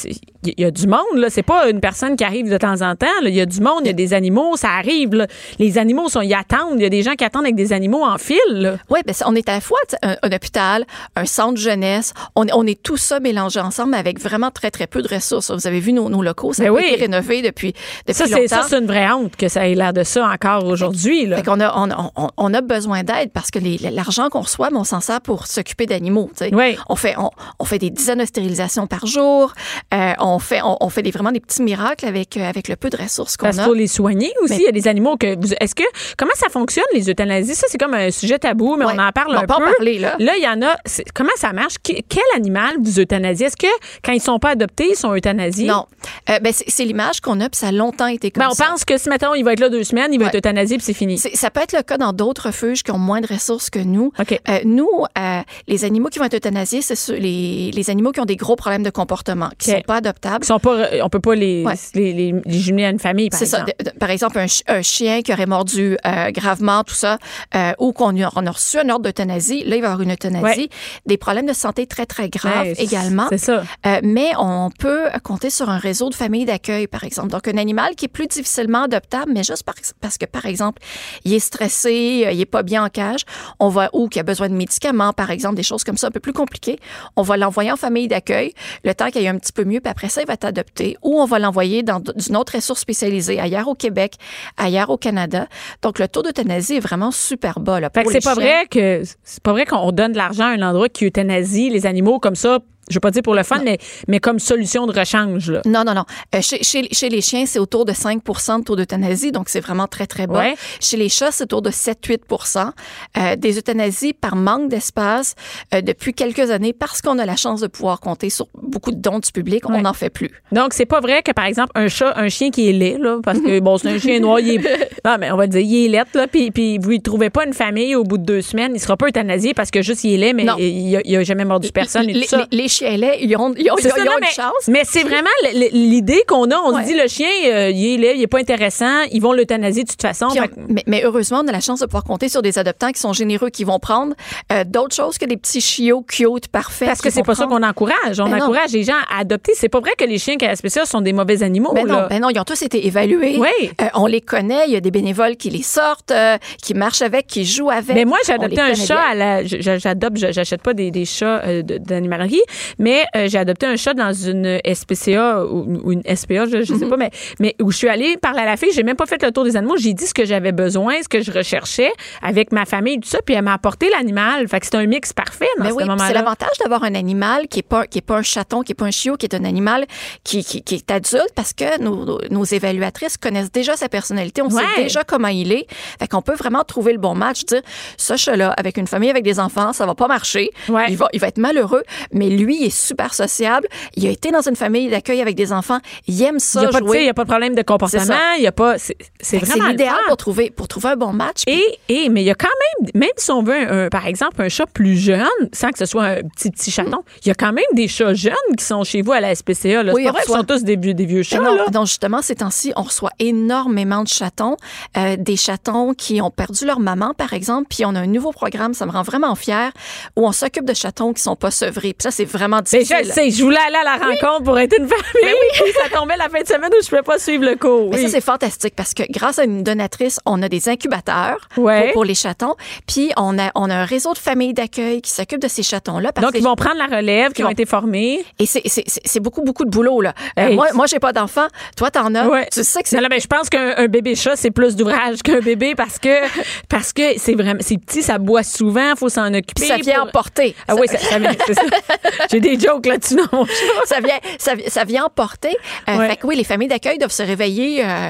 [0.46, 1.30] il y a du monde, là.
[1.30, 3.30] C'est pas une personne qui arrive de temps en temps, là.
[3.30, 5.28] Il y a du monde, il y a des animaux, ça arrive, là.
[5.60, 6.76] Les animaux sont, ils attendent.
[6.80, 8.80] Il y a des gens qui attendent avec des animaux en file.
[8.90, 12.14] Oui, ben, on est à la fois un, un hôpital, un centre jeunesse.
[12.36, 15.52] On, on est tout ça mélangé ensemble avec vraiment très, très peu de ressources.
[15.52, 16.84] Vous avez vu nos, nos locaux, ça Ben a oui.
[16.88, 17.74] été rénové depuis,
[18.08, 18.48] depuis Ça, c'est, longtemps.
[18.62, 21.38] ça, c'est une vraie honte que ça ait l'air de ça encore aujourd'hui, là.
[21.38, 23.60] Fait qu'on a, on, on- on a besoin d'aide parce que
[23.94, 26.30] l'argent qu'on reçoit, ben, on s'en sert pour s'occuper d'animaux.
[26.52, 26.78] Oui.
[26.90, 27.30] On fait, on,
[27.60, 29.54] on fait des dizaines de stérilisations par jour.
[29.94, 32.76] Euh, on fait, on, on fait des, vraiment des petits miracles avec, euh, avec le
[32.76, 33.64] peu de ressources qu'on Parce a.
[33.66, 34.54] faut les soigner aussi.
[34.54, 35.54] Mais- Il y a des animaux que vous.
[35.60, 35.84] Est-ce que.
[36.18, 37.56] Comment ça fonctionne, les euthanasies?
[37.56, 38.94] Ça, c'est comme un sujet tabou, mais Ouais.
[38.96, 40.16] on en parle On un en parler, là.
[40.20, 40.76] il y en a.
[41.14, 41.76] Comment ça marche?
[41.84, 43.48] Que- Quel animal vous euthanasiez?
[43.48, 43.68] Est-ce que
[44.04, 45.68] quand ils sont pas adoptés, ils sont euthanasiés?
[45.68, 45.86] Non.
[46.30, 48.66] Euh, ben, c'est l'image qu'on a, puis ça a longtemps été comme Ben, on ça.
[48.68, 50.30] pense que si, mettons, il va être là deux semaines, il va Ouais.
[50.30, 51.18] être euthanasié, puis c'est fini.
[51.18, 54.12] Ça peut être le cas dans d'autres refuges qui ont moins de ressources que nous.
[54.20, 58.26] Euh, nous, euh, les animaux qui vont être euthanasiés, c'est les, les animaux qui ont
[58.26, 59.78] des gros problèmes de comportement, qui OK.
[59.78, 60.23] sont pas adoptables.
[60.42, 61.74] Ils sont pas, on peut pas les, Ouais.
[61.96, 63.60] les, les, les jumeler à une famille, par C'est ça.
[63.62, 63.74] exemple.
[63.84, 67.18] De- de- par exemple, un, chi- un chien qui aurait mordu euh, gravement, tout ça,
[67.56, 70.02] euh, ou qu'on a, on a reçu un ordre d'euthanasie, là, il va y avoir
[70.02, 70.44] une euthanasie.
[70.62, 70.70] Ouais.
[71.06, 73.28] Des problèmes de santé très, très graves Ouais, c'est- également.
[73.30, 73.64] C'est ça.
[73.86, 77.30] Euh, mais on peut compter sur un réseau de familles d'accueil, par exemple.
[77.30, 80.82] Donc, un animal qui est plus difficilement adoptable, mais juste par- parce que, par exemple,
[81.26, 83.22] il est stressé, euh, il est pas bien en cage,
[83.60, 86.12] on va, ou qui a besoin de médicaments, par exemple, des choses comme ça un
[86.12, 86.78] peu plus compliquées,
[87.16, 89.90] on va l'envoyer en famille d'accueil, le temps qu'il aille un petit peu mieux, puis
[89.92, 93.76] après va être adopté, ou on va l'envoyer dans une autre ressource spécialisée, ailleurs au
[93.76, 94.16] Québec,
[94.58, 95.48] ailleurs au Canada.
[95.82, 99.04] Donc, le taux d'euthanasie est vraiment super bas, là, Fait que c'est pas vrai que
[99.24, 102.36] c'est pas vrai qu'on donne de l'argent à un endroit qui euthanasie les animaux comme
[102.36, 102.60] ça.
[102.90, 105.50] Je veux pas dire pour le fun, mais, mais comme solution de rechange.
[105.52, 105.62] Là.
[105.66, 106.04] Non, non, non.
[106.36, 109.60] Euh, chez, chez, chez les chiens, c'est autour de 5% de taux d'euthanasie, donc c'est
[109.62, 110.40] vraiment très, très bas.
[110.40, 110.56] Ouais.
[110.82, 112.72] Chez les chats, c'est autour de 7-8%
[113.18, 115.36] euh, Des euthanasies par manque d'espace
[115.74, 118.98] euh, depuis quelques années, parce qu'on a la chance de pouvoir compter sur beaucoup de
[119.00, 120.30] dons du public, on n'en fait plus.
[120.52, 123.20] Donc, c'est pas vrai que, par exemple, un chat, un chien qui est laid, là,
[123.24, 124.90] parce que, bon, c'est un chien noir, il est.
[125.06, 127.46] Non, mais on va dire, il est laid, là, puis, puis vous ne trouvez pas
[127.46, 130.14] une famille au bout de deux semaines, il sera pas euthanasié parce que juste il
[130.14, 130.56] est laid, mais Non.
[130.58, 132.48] il, a, il a jamais mordu personne et tout ça.
[132.52, 134.20] les- les chiens laids, ils ont, ils ont, ils ont- ça, ils ont non, une
[134.22, 134.68] mais, chance.
[134.68, 135.30] mais c'est vraiment
[135.72, 136.56] l'idée qu'on a.
[136.58, 136.84] On Ouais.
[136.84, 139.84] se dit, le chien, euh, il est laid, il est pas intéressant, ils vont l'euthanasier
[139.84, 140.28] de toute façon.
[140.30, 142.92] On- Fait mais, mais heureusement, on a la chance de pouvoir compter sur des adoptants
[142.92, 144.14] qui sont généreux, qui vont prendre
[144.52, 146.88] euh, d'autres choses que des petits chiots cute, parfaits.
[146.88, 148.20] Parce que c'est pas ça qu'on encourage.
[148.20, 148.44] On Ben non.
[148.46, 149.54] encourage les gens à adopter.
[149.56, 151.74] C'est pas vrai que les chiens qui spécial sont des mauvais animaux.
[151.74, 153.38] Ben non, ben non, ils ont tous été évalués.
[153.40, 153.72] Oui.
[153.82, 154.66] Euh, on les connaît.
[154.68, 156.14] Il y a des bénévoles qui les sortent,
[156.62, 157.96] qui marchent avec, qui jouent avec.
[157.96, 159.04] Mais moi, j'ai adopté un chat bien.
[159.12, 159.44] à la.
[159.46, 162.42] J'adopte, j'achète pas des, des chats d'animalerie,
[162.80, 166.74] mais euh, j'ai adopté un chat dans une SPCA ou, ou une SPA, je, je
[166.74, 166.90] sais Mhm.
[166.90, 169.22] pas, mais, mais où je suis allée parler à la fille, j'ai même pas fait
[169.24, 172.52] le tour des animaux, j'ai dit ce que j'avais besoin, ce que je recherchais avec
[172.52, 174.48] ma famille, tout ça, puis elle m'a apporté l'animal.
[174.48, 177.48] Fait que c'est un mix parfait dans Ben ce oui, c'est l'avantage d'avoir un animal
[177.48, 179.36] qui est pas qui est pas un chaton, qui est pas un chiot, qui est
[179.36, 179.86] un animal
[180.24, 184.42] qui, qui, qui est adulte parce que nos, nos- nos évaluatrices connaissent déjà sa personnalité,
[184.42, 184.62] on Ouais.
[184.76, 185.66] sait déjà comment il est.
[186.00, 187.62] Fait qu'on peut vraiment trouver le bon match, dire
[187.98, 190.52] ce chat-là avec une famille avec des enfants, ça va pas marcher.
[190.70, 190.86] Ouais.
[190.90, 193.68] Il va il va être malheureux, mais lui lui, il est super sociable.
[193.96, 195.80] Il a été dans une famille d'accueil avec des enfants.
[196.08, 197.10] Il aime Il ça n'y a, il y jouer.
[197.10, 198.04] a pas de problème de comportement.
[198.38, 198.76] Il y a pas.
[198.78, 201.44] C'est vraiment l'idéal pour trouver, pour trouver un bon match.
[201.46, 202.48] Puis- Et, et, mais il y a quand
[202.84, 205.78] même, même si on veut, un- un- par exemple, un chat plus jeune, sans que
[205.80, 208.64] ce soit un petit, petit chaton, il y a quand même des chats jeunes qui
[208.66, 209.84] sont chez vous à la SPCA.
[209.84, 209.94] Là.
[209.94, 211.40] Oui, pas vrai reçoit- sont tous des, vieux- des vieux chats.
[211.40, 211.66] non, là.
[211.68, 214.58] donc justement, ces temps-ci, on reçoit énormément de chatons,
[214.98, 218.32] euh, des chatons qui ont perdu leur maman, par exemple, puis on a un nouveau
[218.32, 219.72] programme, ça me rend vraiment fière,
[220.16, 221.94] où on s'occupe de chatons qui sont pas sevrés.
[221.94, 222.98] Puis ça, c'est vraiment Mais difficile.
[223.04, 225.36] je le sais, je voulais aller à la rencontre pour être une famille.
[225.54, 227.90] Puis ça tombait la fin de semaine où je ne pouvais pas suivre le cours.
[227.92, 228.04] Mais oui.
[228.04, 231.84] ça, c'est fantastique parce que grâce à une donatrice, on a des incubateurs Ouais.
[231.86, 232.56] pour, pour les chatons.
[232.88, 236.12] Puis on a, on a un réseau de familles d'accueil qui s'occupe de ces chatons-là.
[236.22, 238.26] Donc, ils vont prendre la relève, qui ont vont- été formés.
[238.40, 240.02] Et c'est- beaucoup, beaucoup de boulot.
[240.02, 240.14] Là.
[240.40, 241.48] Euh, moi, moi j'ai pas d'enfant.
[241.78, 242.28] Toi, t'en as.
[242.28, 242.48] Ouais.
[242.52, 245.40] Tu sais que c'est mais je pense qu'un un bébé chat, c'est plus d'ouvrage qu'un
[245.40, 246.10] bébé parce que
[246.70, 249.54] parce que c'est vraiment c'est petit, ça boit souvent, faut s'en occuper.
[249.56, 250.56] Puis ça vient pour- emporter.
[250.68, 251.18] Ah oui, ça, ça.
[252.34, 253.54] J'ai des jokes là-dessus dans mon chat.
[253.86, 255.56] ça vient, ça, vi- ça vient emporter.
[255.90, 256.10] Euh, Ouais.
[256.10, 258.10] Fait que oui, les familles d'accueil doivent se réveiller euh,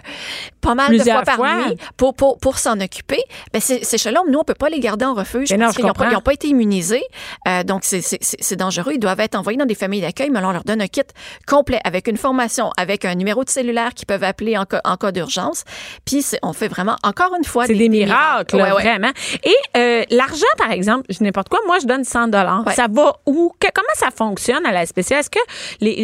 [0.62, 3.22] pas mal Plusieurs de fois par nuit pour, pour, pour s'en occuper.
[3.54, 5.92] Ben, ces, chats-là, nous, on peut pas les garder en refuge non, parce qu'ils n'ont
[5.94, 7.04] pas, pas été immunisés.
[7.48, 8.94] Euh, donc, c'est- dangereux.
[8.94, 11.02] Ils doivent être envoyés dans des familles d'accueil, mais alors on leur donne un kit
[11.48, 14.96] complet avec une formation, avec un numéro de cellulaire qu'ils peuvent appeler en cas, en
[14.96, 15.64] cas d'urgence.
[16.06, 18.82] Puis, on fait vraiment, encore une fois, C'est des, miracles, là, Ouais, ouais.
[18.82, 19.12] vraiment.
[19.44, 22.64] Et l'argent, par exemple, je n'importe quoi, moi, je donne 100 dollars.
[22.76, 23.52] Ça va où?
[23.60, 25.20] Que- comment ça fonctionne à la SPCA?
[25.20, 25.40] Est-ce que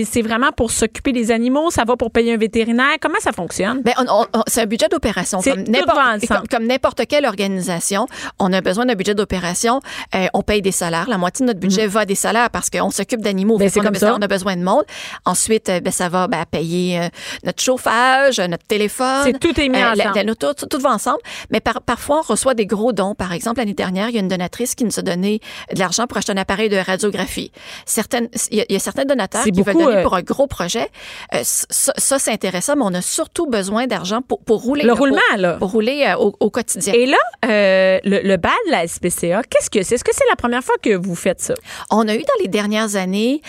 [0.10, 1.72] c'est vraiment pour s'occuper des animaux?
[1.72, 2.96] Ça va pour payer un vétérinaire?
[3.02, 3.82] Comment ça fonctionne?
[3.84, 5.42] Ben, on- on- on- c'est un budget d'opération.
[5.42, 6.28] Comme n'importe, va ensemble.
[6.28, 8.08] comme, comme n'importe quelle organisation,
[8.40, 9.80] on a besoin d'un budget d'opération.
[10.16, 11.08] Euh, on paye des salaires.
[11.10, 13.58] La moitié de notre budget va à des salaires parce qu'on s'occupe d'animaux.
[13.58, 14.16] Ben, a besoin, ça.
[14.18, 14.84] on a besoin de monde.
[15.26, 17.08] Ensuite, euh, ben, ça va ben, payer euh,
[17.44, 19.24] notre chauffage, notre téléphone.
[19.26, 20.12] C'est tout est mis ensemble.
[20.16, 21.20] la noto, tout, tout va ensemble.
[21.52, 23.16] Mais par- parfois, on reçoit des gros dons.
[23.16, 25.40] Par exemple, l'année dernière, il y a une donatrice qui nous a donné
[25.74, 27.52] de l'argent pour acheter un appareil de radiographie.
[28.00, 30.16] Certaines, il y a, il y a certains donateurs qui veulent beaucoup, donner euh, pour
[30.16, 30.88] un gros projet.
[31.34, 34.84] Euh, ça, ça, c'est intéressant, mais on a surtout besoin d'argent pour, pour rouler.
[34.84, 35.54] Le là, roulement, pour, là.
[35.58, 36.94] Pour rouler euh, au, au quotidien.
[36.94, 39.96] Et là, euh, le, le bal de la SPCA, qu'est-ce que c'est?
[39.96, 41.56] Est-ce que c'est la première fois que vous faites ça?
[41.92, 43.42] On a eu dans les dernières années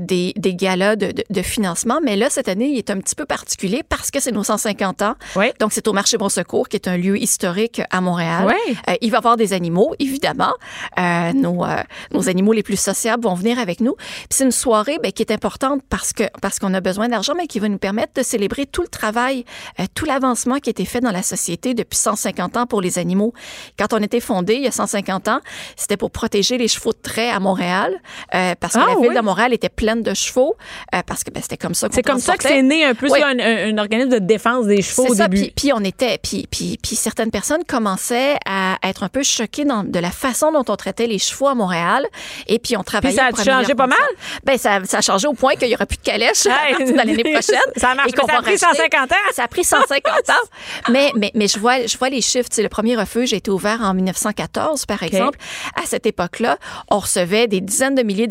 [0.00, 3.14] des, des galas de, de, de financement, mais là, cette année, il est un petit
[3.14, 5.14] peu particulier parce que c'est nos 150 ans.
[5.36, 5.46] Oui.
[5.60, 8.52] Donc, c'est au Marché Bon Secours, qui est un lieu historique à Montréal.
[9.00, 10.54] Il va y avoir des animaux, évidemment.
[10.98, 11.64] Nos,
[12.10, 13.94] nos animaux les plus sociables vont venir avec nous.
[13.96, 17.34] Puis c'est une soirée ben, qui est importante parce que parce qu'on a besoin d'argent,
[17.36, 19.44] mais qui va nous permettre de célébrer tout le travail,
[19.80, 22.98] euh, tout l'avancement qui a été fait dans la société depuis 150 ans pour les
[22.98, 23.32] animaux.
[23.78, 25.40] Quand on était fondé il y a 150 ans,
[25.76, 28.00] c'était pour protéger les chevaux de trait à Montréal,
[28.34, 29.14] euh, parce que Ah, la ville oui?
[29.16, 30.56] de Montréal était pleine de chevaux,
[30.94, 33.08] euh, parce que ben, c'était comme ça C'est comme ça que c'est né un peu
[33.10, 33.20] Oui.
[33.22, 35.42] un, un- un organisme de défense des chevaux C'est au ça, début.
[35.42, 39.64] puis, puis on était, puis, puis, puis certaines personnes commençaient à être un peu choquées
[39.64, 42.06] dans, de la façon dont on traitait les chevaux à Montréal,
[42.46, 43.14] et puis on travaillait.
[43.14, 43.98] Puis ça a pour changé pas mal?
[43.98, 44.38] ça.
[44.44, 46.96] Ben ça, ça a changé au point qu'il y aura plus de calèche Hey, dans
[46.96, 47.56] l'année prochaine.
[47.76, 48.58] ça marche, et ça a pris racheter.
[48.58, 49.16] 150 ans.
[49.32, 50.90] Ça a pris 150 ans.
[50.90, 52.48] Mais, mais, mais je vois, je vois les chiffres.
[52.48, 55.38] Tu sais, le premier refuge a été ouvert en 1914, par exemple.
[55.76, 56.58] À cette époque-là,
[56.90, 58.26] on recevait des dizaines de milliers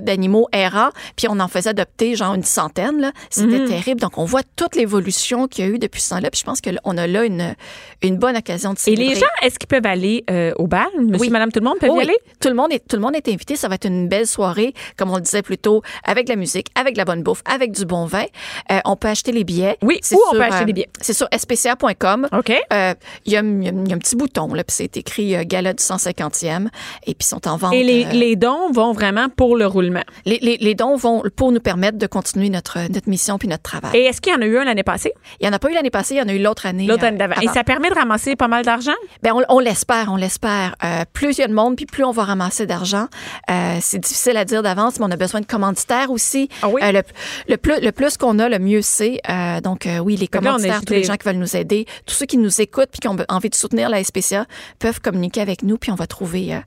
[0.00, 3.12] d'animaux errants, puis on en faisait adopter genre une centaine.
[3.30, 3.68] C'était Mm.
[3.68, 4.00] terrible.
[4.00, 6.30] Donc, on voit toute l'évolution qu'il y a eu depuis ce temps-là.
[6.30, 7.54] Puis je pense qu'on a là une,
[8.02, 9.14] une bonne occasion de Et célébrer.
[9.14, 10.86] les gens, est-ce qu'ils peuvent aller euh, au bal?
[10.98, 11.30] Monsieur, Oui.
[11.30, 12.16] madame, tout le monde peut y aller?
[12.40, 13.56] Tout le monde est tout le monde est invité.
[13.56, 16.36] Ça va être une belle soirée, comme on le disait plus tôt, avec de la
[16.36, 18.24] musique, avec de la bonne bouffe, avec du bon vin.
[18.70, 19.76] Euh, on peut acheter les billets.
[19.82, 20.88] Oui, où on peut acheter euh, les billets?
[21.00, 22.28] C'est sur spca.com.
[22.32, 22.52] OK.
[22.72, 22.94] Euh,
[23.26, 25.72] Il y, a un- y y a petit bouton là, puis c'est écrit euh, gala
[25.72, 26.68] du 150e,
[27.06, 27.72] et puis ils sont en vente.
[27.74, 30.02] Et les, euh, les dons vont vraiment pour le roulement.
[30.24, 33.62] les, les- les dons vont pour nous permettre de continuer notre notre mission puis notre
[33.62, 33.90] travail.
[33.96, 35.12] Et est-ce qu'il y en a eu un l'année passée?
[35.40, 36.86] il y en a pas eu l'année passée, il y en a eu l'autre année.
[36.86, 37.40] L'autre euh, année d'avant.
[37.40, 38.92] Et ça permet de ramasser pas mal d'argent?
[39.22, 40.74] Ben on, on l'espère, on l'espère.
[40.84, 43.06] Euh, plus il y a de monde, puis plus on va ramasser d'argent.
[43.50, 46.48] Euh, c'est difficile à dire d'avance, mais on a besoin de commanditaires aussi.
[46.62, 46.80] Ah oui?
[46.84, 47.02] Euh, le,
[47.48, 49.20] le plus, le plus qu'on a, le mieux c'est.
[49.28, 52.14] Euh, donc euh, oui, les là, commanditaires, tous les gens qui veulent nous aider, tous
[52.14, 54.46] ceux qui nous écoutent puis qui ont envie de soutenir la SPCA
[54.78, 56.60] peuvent communiquer avec nous, puis on va trouver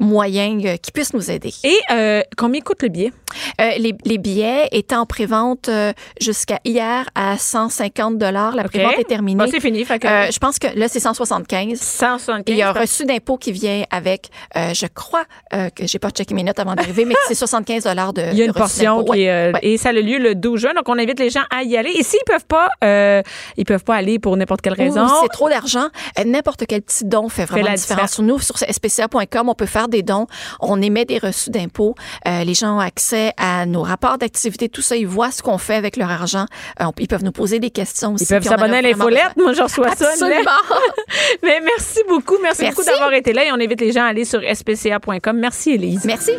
[0.00, 1.52] euh, moyen euh, qui puissent nous aider.
[1.64, 3.12] Et euh, combien coûte le billet?
[3.60, 8.54] Euh, les, les billets étaient en prévente euh, jusqu'à hier à 150 dollars.
[8.56, 8.70] La OK.
[8.72, 9.44] prévente est terminée.
[9.44, 9.84] Bon, c'est fini.
[9.84, 11.78] Fait que Euh, je pense que là, c'est 175.
[11.78, 12.42] 175.
[12.48, 15.98] Il y a un reçu d'impôt qui vient avec, euh, je crois euh, que j'ai
[15.98, 18.52] pas checké mes notes avant d'arriver, mais c'est 75 dollars de Il y a une
[18.52, 19.58] portion qui Ouais, est, ouais.
[19.62, 21.90] et ça a lieu le 12 juin, donc on invite les gens à y aller.
[21.94, 23.22] Et s'ils peuvent pas, euh,
[23.56, 25.06] ils peuvent pas aller pour n'importe quelle raison.
[25.22, 25.88] C'est trop d'argent.
[26.24, 28.12] N'importe quel petit don fait vraiment la différence.
[28.12, 30.26] Sur nous, sur spca.com, on peut faire des dons.
[30.60, 31.94] On émet des reçus d'impôts.
[32.26, 34.96] Euh, les gens ont accès à nos rapports d'activité, tout ça.
[34.96, 36.46] Ils voient ce qu'on fait avec leur argent.
[36.80, 38.24] Euh, ils peuvent nous poser des questions aussi.
[38.24, 39.36] Ils peuvent s'abonner à l'infolette.
[39.36, 40.14] Moi, je reçois ça.
[40.14, 40.50] une lettre.
[40.50, 40.80] Absolument.
[41.42, 42.36] Mais merci beaucoup.
[42.42, 42.76] Merci, Merci.
[42.76, 45.36] beaucoup d'avoir été là et on invite les gens à aller sur spca.com.
[45.38, 46.04] Merci, Élise.
[46.04, 46.32] Merci.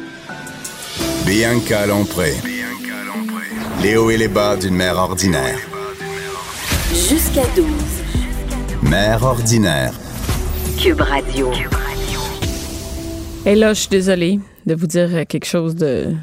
[1.25, 2.33] Bianca Lompré.
[3.81, 5.57] Les hauts et les bas d'une mère ordinaire.
[6.93, 7.65] Jusqu'à 12.
[8.83, 9.93] Mère ordinaire.
[10.77, 11.51] Cube Radio.
[13.45, 16.13] Et là, je suis désolée de vous dire quelque chose de,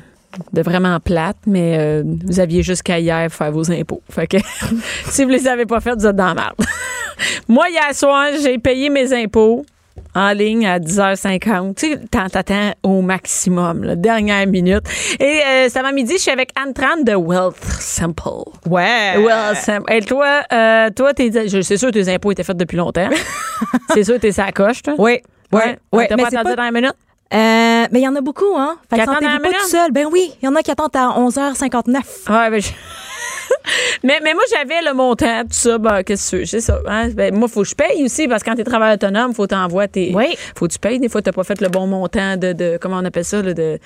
[0.52, 4.02] de vraiment plate, mais euh, vous aviez jusqu'à hier faire vos impôts.
[4.08, 4.36] Fait que
[5.10, 6.54] si vous les avez pas fait, vous êtes dans la merde.
[7.48, 9.66] Moi, hier soir, j'ai payé mes impôts
[10.14, 11.74] en ligne à 10h50.
[11.74, 14.84] Tu sais, t'en- t'attends au maximum, la dernière minute.
[15.18, 18.22] Et euh, cet avant-midi, je suis avec Anne Tran de Wealth Simple.
[18.70, 19.16] Ouais.
[19.18, 19.92] Wealth Simple.
[19.92, 23.08] Et toi, euh, toi, tes, je- c'est sûr que tes impôts étaient faits depuis longtemps.
[23.92, 24.94] c'est sûr que t'es sa coche, toi.
[24.98, 25.18] Oui.
[25.50, 25.78] Ouais.
[25.92, 26.06] Ouais.
[26.08, 26.94] T'as pas attendu pas- dans la minute?
[27.34, 28.76] Euh, mais il y en a beaucoup, hein.
[28.88, 29.92] Fait que sentez-vous pas tout seul.
[29.92, 31.94] Ben oui, il y en a qui attendent à 11h59.
[32.30, 32.68] Ouais, ben, je-
[34.02, 35.76] mais, mais moi, j'avais le montant, tout ça.
[35.78, 36.44] Ben, qu'est-ce que?
[36.46, 36.78] C'est ça.
[36.86, 37.10] Hein?
[37.10, 39.88] Ben, moi, faut que je paye aussi parce que quand t'es travailleur autonome, faut t'envoyer
[39.88, 40.12] tes.
[40.14, 40.36] Oui.
[40.56, 40.98] Faut que tu payes.
[40.98, 42.52] Des fois, t'as pas fait le bon montant de.
[42.54, 43.42] de comment on appelle ça?
[43.42, 43.78] Là, de.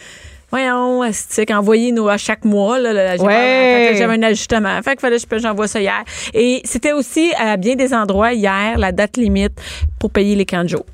[0.51, 2.79] Voyons, c'est envoyer nos à chaque mois.
[2.79, 3.95] Là, là, j'ai Ouais.
[3.97, 4.81] j'avais un ajustement.
[4.83, 6.05] Fait que fallait que je- j'envoie ça hier.
[6.35, 9.59] Et c'était aussi à bien des endroits hier la date limite
[9.99, 10.85] pour payer les camps de jour.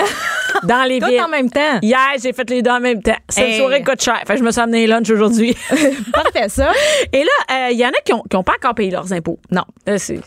[0.62, 1.20] Dans les villes.
[1.20, 1.78] en même temps.
[1.82, 3.16] Hier, j'ai fait les deux en même temps.
[3.28, 3.58] Cette Hey.
[3.58, 4.18] soirée coûte cher.
[4.26, 5.54] Fait que je me suis amené lunch aujourd'hui.
[6.12, 6.70] Parfait, ça.
[7.12, 9.38] Et là, il y en a qui n'ont pas encore payé leurs impôts.
[9.50, 9.62] Non.
[9.88, 10.20] Euh, c'est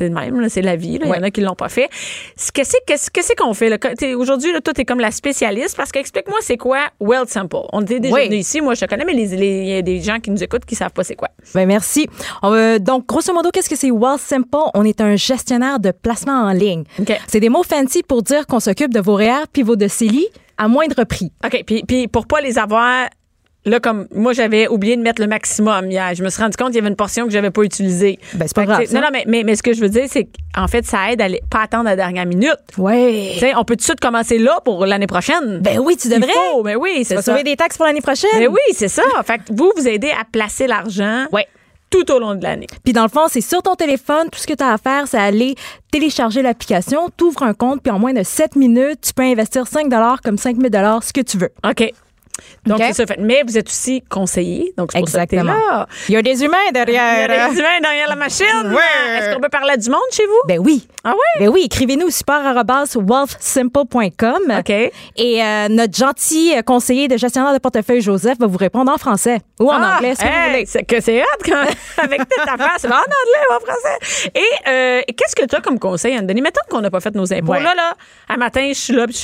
[0.00, 0.98] le même, c'est la vie.
[1.00, 1.88] Il y en a qui l'ont pas fait.
[2.54, 3.68] Qu'est-ce qu'on fait?
[3.68, 3.78] là?
[3.78, 7.56] Quand t'es- Aujourd'hui, toi, tu es comme la spécialiste parce qu'explique-moi, c'est quoi Wealth Simple?
[7.72, 8.26] On était déjà Oui.
[8.26, 10.64] venu ici, moi je te connais, mais il y a des gens qui nous écoutent
[10.64, 11.28] qui savent pas c'est quoi.
[11.54, 12.08] Ben merci.
[12.80, 14.48] Donc, grosso modo, qu'est-ce que c'est Wealth Simple?
[14.74, 16.84] On est un gestionnaire de placement en ligne.
[17.00, 17.12] OK.
[17.26, 19.15] C'est des mots fancy pour dire qu'on s'occupe de vos
[19.64, 20.26] Vos de CELI
[20.58, 21.32] à moindre prix.
[21.44, 23.08] OK, puis, puis pour pas les avoir.
[23.68, 26.14] Là, comme moi, j'avais oublié de mettre le maximum hier.
[26.14, 28.20] Je me suis rendu compte qu'il y avait une portion que j'avais pas utilisée.
[28.34, 28.84] Ben, c'est pas grave.
[28.94, 31.20] Non, non, mais, mais, mais ce que je veux dire, c'est qu'en fait, ça aide
[31.20, 32.54] à les- pas attendre la dernière minute.
[32.78, 33.30] Ouais.
[33.34, 35.58] Tu sais, on peut tout de suite commencer là pour l'année prochaine.
[35.62, 36.28] Ben oui, tu devrais.
[36.28, 37.22] Il faut, mais oui, Tu c'est ça.
[37.22, 38.30] sauver des taxes pour l'année prochaine.
[38.38, 39.02] Mais oui, c'est ça.
[39.26, 41.48] Fait que vous, vous aidez à placer l'argent Ouais.
[41.90, 42.66] Tout au long de l'année.
[42.84, 44.28] Puis dans le fond, c'est sur ton téléphone.
[44.30, 45.54] Tout ce que tu as à faire, c'est aller
[45.90, 49.88] télécharger l'application, t'ouvres un compte, puis en moins de 7 minutes, tu peux investir 5
[50.22, 51.50] comme 5 000 ce que tu veux.
[51.64, 51.92] OK.
[52.66, 53.18] Donc, c'est ça fait.
[53.18, 54.72] Mais vous êtes aussi conseiller.
[54.76, 55.58] Donc, c'est pour ça que t'es Exactement.
[55.70, 55.86] là.
[56.08, 57.30] Il y a des humains Il y derrière.
[57.30, 58.46] a des humains derrière la machine.
[58.66, 59.18] Ouais.
[59.18, 60.40] Est-ce qu'on peut parler à du monde chez vous?
[60.48, 60.86] Ben oui.
[61.04, 61.44] Ah ouais?
[61.46, 64.42] Ben oui, écrivez-nous au support arobase wealthsimple.com.
[64.58, 64.70] OK.
[64.70, 64.92] Et
[65.42, 69.38] euh, notre gentil euh, conseiller de gestionnaire de portefeuille, Joseph, va vous répondre en français
[69.60, 70.66] ou en Ah, anglais, si vous hey, voulez.
[70.66, 71.64] C'est que c'est hot quand,
[72.02, 72.84] avec toute ta face.
[72.84, 74.30] En anglais ou en français.
[74.34, 76.42] Et euh, qu'est-ce que tu as comme conseil, Anne-Denis?
[76.42, 77.52] Mettons qu'on n'a pas fait nos impôts.
[77.52, 77.62] Ouais.
[77.62, 77.94] Là, là,
[78.28, 79.20] un matin, je suis là, puis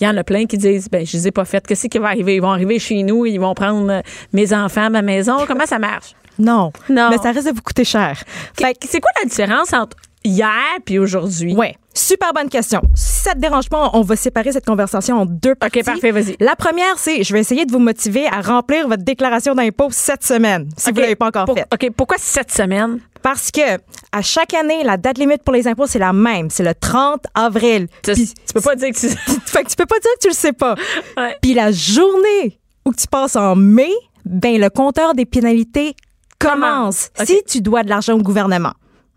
[0.00, 1.66] il y en a plein qui disent, ben, je les ai pas faites.
[1.66, 2.36] Qu'est-ce qui va arriver?
[2.36, 5.36] Ils vont arriver chez nous, ils vont prendre mes enfants à ma maison.
[5.46, 6.14] Comment ça marche?
[6.38, 6.72] Non.
[6.88, 7.08] Non.
[7.10, 8.18] Mais ça risque de vous coûter cher.
[8.58, 11.54] Fait que- C'est quoi la différence entre hier puis aujourd'hui?
[11.54, 12.80] Ouais, super bonne question.
[12.94, 15.80] Si ça te dérange pas, on va séparer cette conversation en deux parties.
[15.80, 16.36] OK, parfait, vas-y.
[16.40, 20.24] La première, c'est je vais essayer de vous motiver à remplir votre déclaration d'impôt cette
[20.24, 21.68] semaine, si vous l'avez pas encore pour- faite.
[21.72, 23.00] OK, pourquoi cette semaine?
[23.22, 23.78] Parce que
[24.10, 26.50] à chaque année, la date limite pour les impôts, c'est la même.
[26.50, 27.86] C'est le 30 avril.
[28.02, 28.12] Tu,
[28.52, 29.08] peux pas dire que tu.
[29.46, 30.74] fait que tu peux pas dire que tu le sais pas.
[31.16, 31.36] Ouais.
[31.42, 33.92] Puis la journée où tu passes en mai,
[34.24, 35.94] ben le compteur des pénalités
[36.38, 38.72] commence si tu dois de l'argent au gouvernement.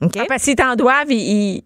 [0.05, 0.27] OK?
[0.27, 1.63] Parce qu'ils t'en doivent, ils.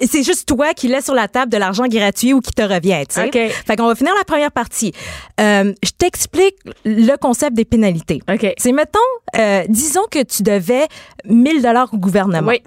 [0.00, 3.02] C'est juste toi qui laisse sur la table de l'argent gratuit ou qui te revient.
[3.02, 3.32] OK.
[3.66, 4.92] Fait qu'on va finir la première partie.
[5.40, 8.20] Euh, je t'explique le concept des pénalités.
[8.32, 8.54] OK.
[8.56, 8.98] C'est, mettons,
[9.36, 10.86] euh, disons que tu devais
[11.26, 12.48] 1000 dollars au gouvernement.
[12.48, 12.62] Oui.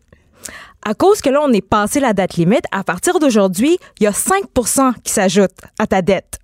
[0.86, 4.08] À cause que là, on est passé la date limite, à partir d'aujourd'hui, il y
[4.08, 6.40] a 5% qui s'ajoutent à ta dette.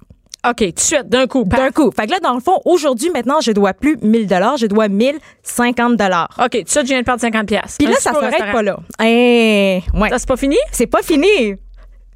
[0.46, 1.44] OK, tout de suite, d'un coup.
[1.46, 1.90] D'un coup.
[1.96, 4.90] Fait que là, dans le fond, aujourd'hui, maintenant, je dois plus 1000 dollars, je dois
[4.90, 6.30] 1050 dollars.
[6.38, 7.46] OK, tout de suite, je viens de perdre 50$.
[7.46, 7.78] piastres.
[7.78, 8.78] Puis là, ça s'arrête pas là.
[9.02, 10.10] Eh, ouais.
[10.10, 10.58] Ça, c'est pas fini?
[10.72, 11.56] C'est pas fini.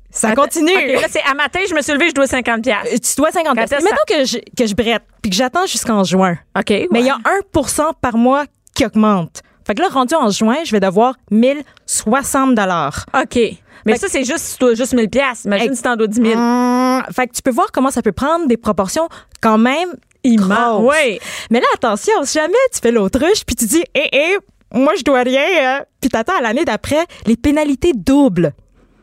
[0.10, 0.94] Ça continue.
[0.94, 2.62] Là, c'est à matin, je me suis levée, je dois 50$.
[2.62, 2.88] piastres.
[2.94, 3.76] Euh, tu dois 50 Quand piastres.
[3.76, 6.38] est-ce Mettons que je, que je brette puis que j'attends jusqu'en juin.
[6.58, 6.70] OK.
[6.92, 7.18] Mais il y a
[7.54, 9.42] 1% par mois qui augmente.
[9.68, 13.06] Fait que là, rendu en juin, je vais devoir 1060 dollars.
[13.14, 13.38] OK.
[13.86, 15.10] Mais Fait ça, c'est juste, tu dois juste 1000$.
[15.10, 15.46] piastres.
[15.46, 16.40] Imagine si t'en dois 10 000.
[16.40, 19.08] Hum, fait que tu peux voir comment ça peut prendre des proportions
[19.42, 19.90] quand même
[20.24, 20.48] Immense.
[20.48, 20.94] grosses.
[20.96, 21.20] Oui.
[21.52, 24.38] Mais là, attention, si jamais tu fais l'autruche puis tu dis, hé, hé,
[24.74, 25.84] moi, je dois rien, hein.
[26.02, 28.54] puis t'attends à l'année d'après, les pénalités doublent.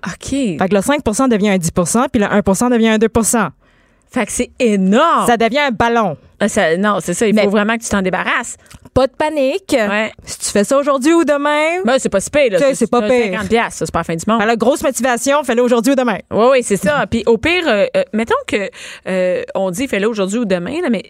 [0.06, 0.28] OK.
[0.30, 3.48] Fait que le 5% devient un 10% puis le 1% devient un 2%
[4.10, 5.26] Fait que c'est énorme.
[5.26, 6.18] Ça devient un ballon.
[6.40, 7.26] Ah, ça- non, c'est ça.
[7.26, 8.56] Il Mais- faut vraiment que tu t'en débarrasses.
[8.92, 9.72] Pas de panique.
[9.76, 10.12] Ouais.
[10.24, 13.40] Si tu fais ça aujourd'hui ou demain, Ben, c'est pas si pire, c'est pas pire.
[13.40, 14.42] 50$, piastres, ça, c'est pas la fin du monde.
[14.46, 16.18] La grosse motivation, fais-le aujourd'hui ou demain.
[16.30, 17.06] Oui, oui, c'est ça.
[17.08, 18.68] Puis au pire, euh, euh, mettons que
[19.08, 21.02] euh, on dit fais-le aujourd'hui ou demain, là, mais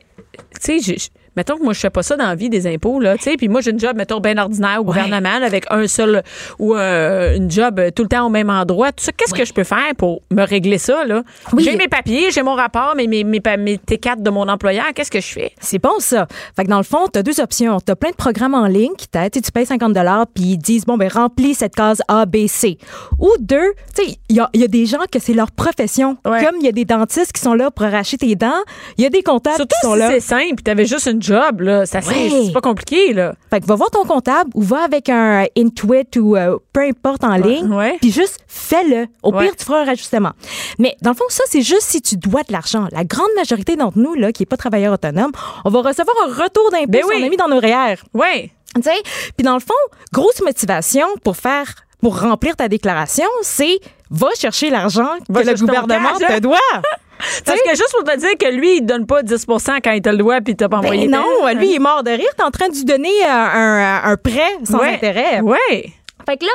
[0.62, 0.96] tu sais,
[1.36, 3.36] mettons que moi, je fais pas ça dans la vie des impôts, là, tu sais,
[3.36, 6.22] puis moi, j'ai une job, mettons, bien ordinaire au gouvernement, là, avec un seul,
[6.58, 9.12] ou euh, une job euh, tout le temps au même endroit, tout ça.
[9.12, 11.22] Qu'est-ce que je peux faire pour me régler ça, là?
[11.58, 14.86] J'ai mes papiers, j'ai mon rapport, mes, mes, mes, pa- mes T4 de mon employeur,
[14.94, 15.52] qu'est-ce que je fais?
[15.60, 16.26] C'est bon, ça.
[16.56, 17.78] Fait que dans le fond, tu as deux options.
[17.84, 19.32] Tu as plein de programmes en ligne qui t'aident.
[19.32, 19.94] Tu payes 50
[20.34, 22.78] puis ils disent, bon, ben remplis cette case A, B, C.
[23.18, 26.16] Ou deux, tu sais, il y a, y a des gens que c'est leur profession.
[26.24, 26.44] Ouais.
[26.44, 28.52] Comme il y a des dentistes qui sont là pour arracher tes dents,
[28.98, 30.10] il y a des comptables Surtout qui sont si là.
[30.10, 32.42] c'est simple, tu avais juste une job, là, ça, c'est- Ouais.
[32.46, 33.34] c'est pas compliqué, là.
[33.50, 37.24] Fait que va voir ton comptable ou va avec un Intuit ou euh, peu importe
[37.24, 37.96] en ligne, ouais.
[38.00, 39.06] puis juste fais-le.
[39.22, 39.44] Au Ouais.
[39.46, 40.32] pire, tu feras un rajustement.
[40.78, 42.86] Mais dans le fond, ça, c'est juste si tu dois de l'argent.
[42.92, 45.32] La grande majorité d'entre nous, là, qui n'est pas travailleur autonome,
[45.64, 47.14] on va recevoir un retour d'impôt Ben oui.
[47.20, 47.96] on a mis dans nos REER.
[48.12, 48.50] Ouais.
[48.74, 48.90] Tu sais,
[49.36, 49.72] puis dans le fond,
[50.12, 53.78] grosse motivation pour faire pour remplir ta déclaration, c'est
[54.10, 56.58] va chercher l'argent que le gouvernement te doit.
[57.44, 60.08] Parce que juste pour te dire que lui, il donne pas 10 quand il te
[60.08, 61.08] le doit puis t'as pas envoyé.
[61.08, 63.30] Ben non, lui il est mort de rire, t'es en train de lui donner un,
[63.30, 64.94] un- un prêt sans Ouais.
[64.94, 65.40] intérêt.
[65.40, 65.92] Ouais.
[66.26, 66.52] Fait que là,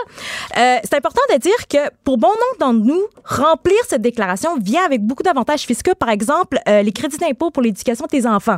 [0.58, 4.84] euh, c'est important de dire que pour bon nombre d'entre nous, remplir cette déclaration vient
[4.84, 5.94] avec beaucoup d'avantages fiscaux.
[5.94, 8.58] Par exemple, euh, les crédits d'impôt pour l'éducation de tes enfants.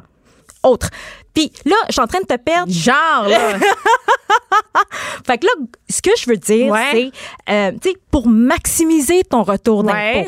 [0.64, 0.90] Autre.
[1.34, 2.72] Puis là, je suis en train de te perdre.
[2.72, 3.40] Genre, là.
[5.28, 5.52] Fait que là,
[5.90, 7.12] ce que je veux dire, Ouais.
[7.48, 10.28] c'est, euh, tu sais, pour maximiser ton retour d'impôt, Ouais.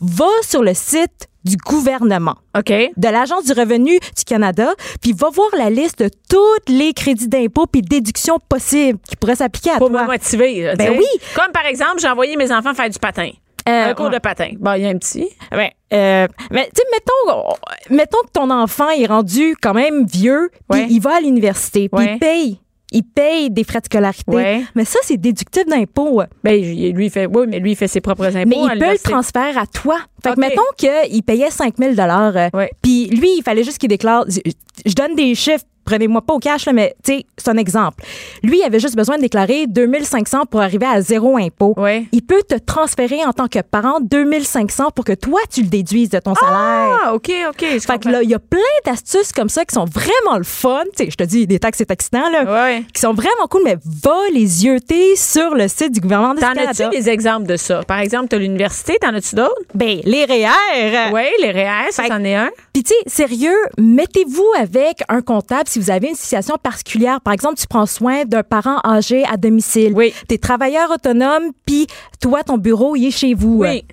[0.00, 2.68] Va sur le site du gouvernement OK.
[2.68, 4.72] de l'Agence du revenu du Canada,
[5.02, 9.36] puis va voir la liste de tous les crédits d'impôt puis déductions possibles qui pourraient
[9.36, 10.02] s'appliquer à Pour toi.
[10.04, 10.62] me motiver.
[10.62, 11.04] là, Ben oui.
[11.34, 13.28] Comme par exemple, j'ai envoyé mes enfants faire du patin.
[13.68, 14.12] Euh, un cours ouais.
[14.12, 14.50] de patin.
[14.58, 15.28] Bon, il y a un petit.
[15.52, 17.54] Ouais, euh, mais tu sais, mettons,
[17.90, 22.04] mettons que ton enfant est rendu quand même vieux, puis il va à l'université, puis
[22.04, 22.12] Ouais.
[22.14, 22.60] il paye.
[22.94, 24.30] Il paye des frais de scolarité.
[24.30, 24.62] Ouais.
[24.76, 26.22] Mais ça, c'est déductible d'impôt.
[26.44, 28.48] Ben, lui, il fait, oui, mais lui, il fait ses propres impôts.
[28.48, 29.98] Mais il peut le transférer à toi.
[30.22, 32.66] Fait que mettons qu'il payait 5 000 euh.
[32.82, 34.24] Puis lui, il fallait juste qu'il déclare.
[34.28, 34.38] Je,
[34.86, 38.02] je donne des chiffres, prenez-moi pas au cash, là, mais tu c'est un exemple.
[38.42, 41.74] Lui, il avait juste besoin de déclarer 2500 pour arriver à zéro impôt.
[41.76, 42.04] Ouais.
[42.12, 46.10] Il peut te transférer en tant que parent 2500 pour que toi, tu le déduises
[46.10, 47.00] de ton salaire.
[47.04, 47.64] Ah, OK, OK.
[47.74, 50.44] je Fait que là, il y a plein d'astuces comme ça qui sont vraiment le
[50.44, 50.82] fun.
[50.96, 52.84] Tu je te dis, des taxes et accidents, là, Ouais.
[52.94, 56.52] qui sont vraiment cool, mais va les yeuter sur le site du gouvernement du T'en
[56.52, 57.80] as-tu des exemples de ça?
[57.86, 59.54] Par exemple, t'as l'université, t'en as-tu d'autres?
[59.74, 61.12] Ben, les REER.
[61.12, 62.50] Oui, les REER, ça, Fait- c'en est un.
[62.72, 67.20] Puis, tu sais, sérieux, mettez-vous avec un comptable si vous avez une situation particulière.
[67.20, 69.92] Par exemple, tu prends soin d'un parent âgé à domicile.
[69.94, 70.14] Oui.
[70.28, 71.88] T'es travailleur autonome, puis
[72.20, 73.58] toi, ton bureau, il est chez vous.
[73.60, 73.84] Oui.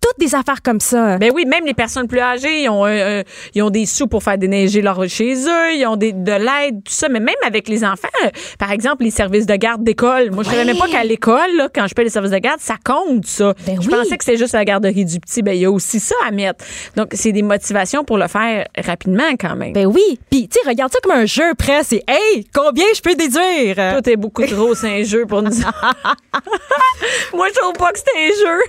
[0.00, 1.18] Toutes des affaires comme ça.
[1.18, 3.22] Ben oui, même les personnes plus âgées, ils ont, un- un-
[3.54, 6.82] ils ont des sous pour faire déneiger leur chez eux, ils ont des, de l'aide,
[6.84, 7.08] tout ça.
[7.08, 8.28] Mais même avec les enfants, euh,
[8.58, 10.30] par exemple, les services de garde d'école.
[10.30, 12.60] Moi, je savais même pas qu'à l'école, là, quand je paye les services de garde,
[12.60, 13.54] ça compte, ça.
[13.66, 13.94] Ben je oui.
[13.94, 15.42] pensais que c'était juste la garderie du petit.
[15.42, 16.64] Ben, il y a aussi ça à mettre.
[16.96, 19.72] Donc, c'est des motivations pour le faire rapidement, quand même.
[19.74, 20.18] Ben oui.
[20.30, 21.90] Puis, tu sais, regarde ça comme un jeu presque.
[21.90, 23.96] C'est, hey, combien je peux déduire?
[24.02, 25.50] Tout est beaucoup trop, c'est un jeu pour nous.
[27.34, 28.60] Moi, je trouve pas que c'est un jeu.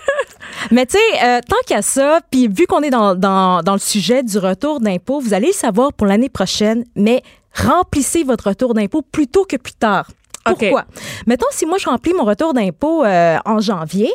[0.71, 3.79] Mais tu sais, euh, tant qu'à ça, puis vu qu'on est dans, dans, dans le
[3.79, 7.21] sujet du retour d'impôt, vous allez le savoir pour l'année prochaine, mais
[7.55, 10.07] remplissez votre retour d'impôt plus tôt que plus tard.
[10.45, 10.85] Pourquoi?
[11.27, 14.11] Mettons, si moi, je remplis mon retour d'impôt euh, en janvier,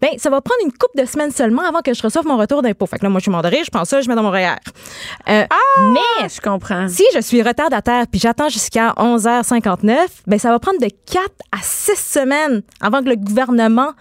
[0.00, 2.60] ben ça va prendre une couple de semaines seulement avant que je reçoive mon retour
[2.62, 2.86] d'impôt.
[2.86, 4.56] Fait que là, moi, je suis mandorée, je prends ça, je mets dans mon REER.
[5.30, 5.44] Euh,
[5.92, 6.86] mais Ah, je comprends.
[6.88, 9.96] si je suis retardataire puis j'attends jusqu'à 11h59,
[10.26, 11.22] ben ça va prendre de 4
[11.52, 13.92] à 6 semaines avant que le gouvernement,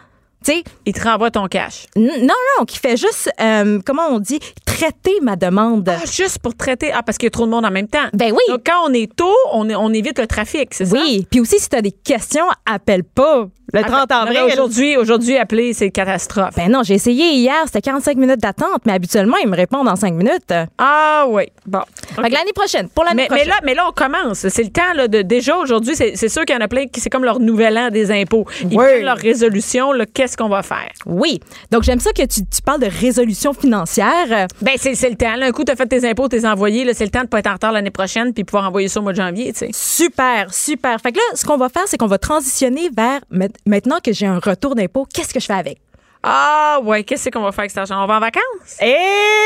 [0.44, 1.86] tu sais, Il te renvoie ton cash.
[1.96, 2.10] Non,
[2.58, 5.88] non, qui fait juste, euh, comment on dit, traiter ma demande.
[5.90, 6.92] Ah, juste pour traiter.
[6.92, 8.08] Ah, parce qu'il y a trop de monde en même temps.
[8.14, 8.42] Ben oui.
[8.50, 10.98] Donc, quand on est tôt, on, on évite le trafic, c'est ça?
[10.98, 14.38] Oui, puis aussi, si tu as des questions, appelle pas le 30 Ah, non, mais
[14.38, 14.54] avril.
[14.54, 16.56] Aujourd'hui, aujourd'hui, appeler, c'est catastrophe.
[16.56, 19.96] Ben non, j'ai essayé hier, c'était 45 minutes d'attente, mais habituellement, ils me répondent en
[19.96, 20.54] 5 minutes.
[20.78, 21.44] Ah, oui.
[21.66, 21.82] Bon.
[22.16, 23.48] Fait que l'année prochaine, pour l'année Mais, mais prochaine.
[23.50, 24.48] là, mais là, on commence.
[24.48, 25.96] C'est le temps là, de déjà aujourd'hui.
[25.96, 28.46] C'est sûr qu'il y en a plein qui c'est comme leur nouvel an des impôts.
[28.62, 28.86] Ils Oui.
[28.86, 29.92] prennent leur résolution.
[30.14, 30.90] Qu'est-ce qu'on va faire?
[31.06, 31.40] Oui.
[31.72, 34.48] Donc, j'aime ça que tu, tu parles de résolution financière.
[34.62, 35.36] Ben c'est le temps.
[35.36, 35.46] Là.
[35.48, 36.92] Un coup, t'as fait tes impôts, t'es envoyés.
[36.94, 39.04] C'est le temps de pas être en retard l'année prochaine puis pouvoir envoyer ça au
[39.04, 39.54] mois de janvier.
[39.54, 39.70] Tu sais.
[39.74, 41.00] Super, super.
[41.02, 43.20] Fait que là, ce qu'on va faire, c'est qu'on va transitionner vers
[43.66, 45.80] maintenant que j'ai un retour d'impôt, qu'est-ce que je fais avec?
[46.24, 47.04] Ah ouais.
[47.04, 48.04] Qu'est-ce qu'on va faire avec cet argent?
[48.04, 48.78] On va en vacances?
[48.80, 48.96] Et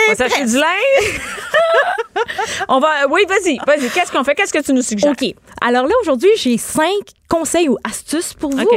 [0.07, 1.21] On va s'acheter du linge?
[2.69, 3.07] On va.
[3.09, 3.89] Oui, vas-y, vas-y.
[3.89, 4.35] Qu'est-ce qu'on fait?
[4.35, 5.11] Qu'est-ce que tu nous suggères?
[5.11, 5.35] OK.
[5.61, 6.89] Alors là, aujourd'hui, j'ai cinq
[7.29, 8.67] conseils ou astuces pour vous.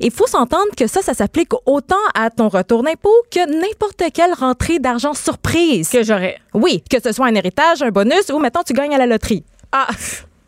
[0.00, 4.32] Il faut s'entendre que ça, ça s'applique autant à ton retour d'impôt que n'importe quelle
[4.32, 5.90] rentrée d'argent surprise.
[5.90, 6.38] Que j'aurais.
[6.54, 9.44] Oui, que ce soit un héritage, un bonus ou, mettons, tu gagnes à la loterie.
[9.72, 9.88] Ah,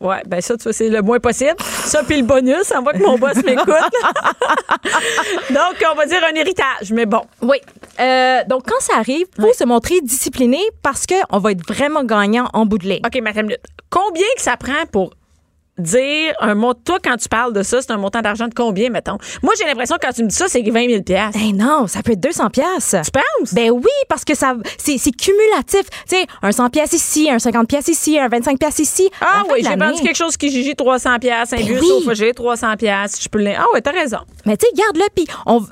[0.05, 1.57] ouais, ben ça, tu vois, c'est le moins possible.
[1.59, 3.66] Ça, puis le bonus, on voit que mon boss m'écoute.
[5.50, 7.22] Donc, on va dire un héritage, mais bon.
[7.42, 7.57] Oui.
[8.00, 12.48] Euh, donc, quand ça arrive, faut se montrer discipliné parce qu'on va être vraiment gagnant
[12.52, 13.02] en bout de ligne.
[13.05, 13.48] OK, madame,
[13.90, 15.11] combien que ça prend pour
[15.79, 16.75] dire un mot.
[16.75, 19.18] Toi, quand tu parles de ça, c'est un montant d'argent de combien, mettons?
[19.43, 21.39] Moi, j'ai l'impression que quand tu me dis ça, c'est 20 000 piastres.
[21.39, 22.97] Ben non, ça peut être 200 pièces.
[23.05, 23.55] Tu penses?
[23.55, 25.83] Ben oui, parce que ça c'est cumulatif.
[26.09, 29.11] Tu sais, un 100 pièces ici, un 50 pièces ici, un 25 pièces ici.
[29.20, 31.91] Ah oui, j'ai vendu quelque chose qui gigi 300 pièces, un bus oui.
[31.91, 34.18] au fougé 300 pièces, je peux Ah ouais, t'as raison.
[34.47, 35.62] Mais tu sais, garde-le, puis on,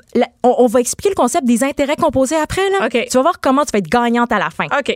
[0.43, 2.69] on, on va expliquer le concept des intérêts composés après.
[2.69, 2.89] Là.
[2.89, 4.65] Tu vas voir comment tu vas être gagnante à la fin.
[4.65, 4.95] OK.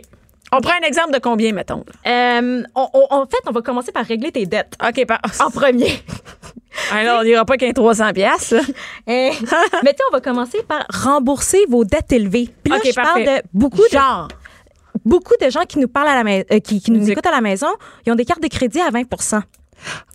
[0.52, 1.84] On prend un exemple de combien, mettons?
[2.06, 4.74] Euh, on- on- en fait, on va commencer par régler tes dettes.
[4.86, 5.20] OK, par...
[5.44, 6.02] En premier.
[6.92, 8.54] Alors, on n'ira pas qu'un 300 pièces.
[9.06, 9.30] Eh,
[9.82, 12.48] Mais tu sais, on va commencer par rembourser vos dettes élevées.
[12.62, 14.28] Puis là, OK, je parle de beaucoup de, Genre.
[15.04, 17.40] beaucoup de gens qui nous parlent à la euh, qui, qui nous écoutent à la
[17.40, 17.68] maison,
[18.06, 19.40] ils ont des cartes de crédit à 20%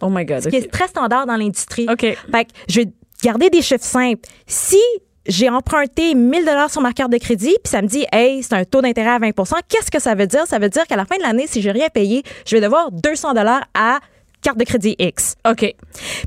[0.02, 0.42] Oh my God.
[0.42, 1.88] ce qui est très standard dans l'industrie.
[1.90, 2.02] OK.
[2.02, 2.88] Fait que je vais
[3.24, 4.28] garder des chiffres simples.
[4.46, 4.80] Si
[5.26, 8.54] j'ai emprunté 1000 dollars sur ma carte de crédit, puis ça me dit, hey, c'est
[8.54, 10.46] un taux d'intérêt à 20% qu'est-ce que ça veut dire?
[10.48, 12.92] Ça veut dire qu'à la fin de l'année, si j'ai rien payé, je vais devoir
[12.92, 14.00] 200 dollars à
[14.42, 15.36] carte de crédit X.
[15.50, 15.74] OK.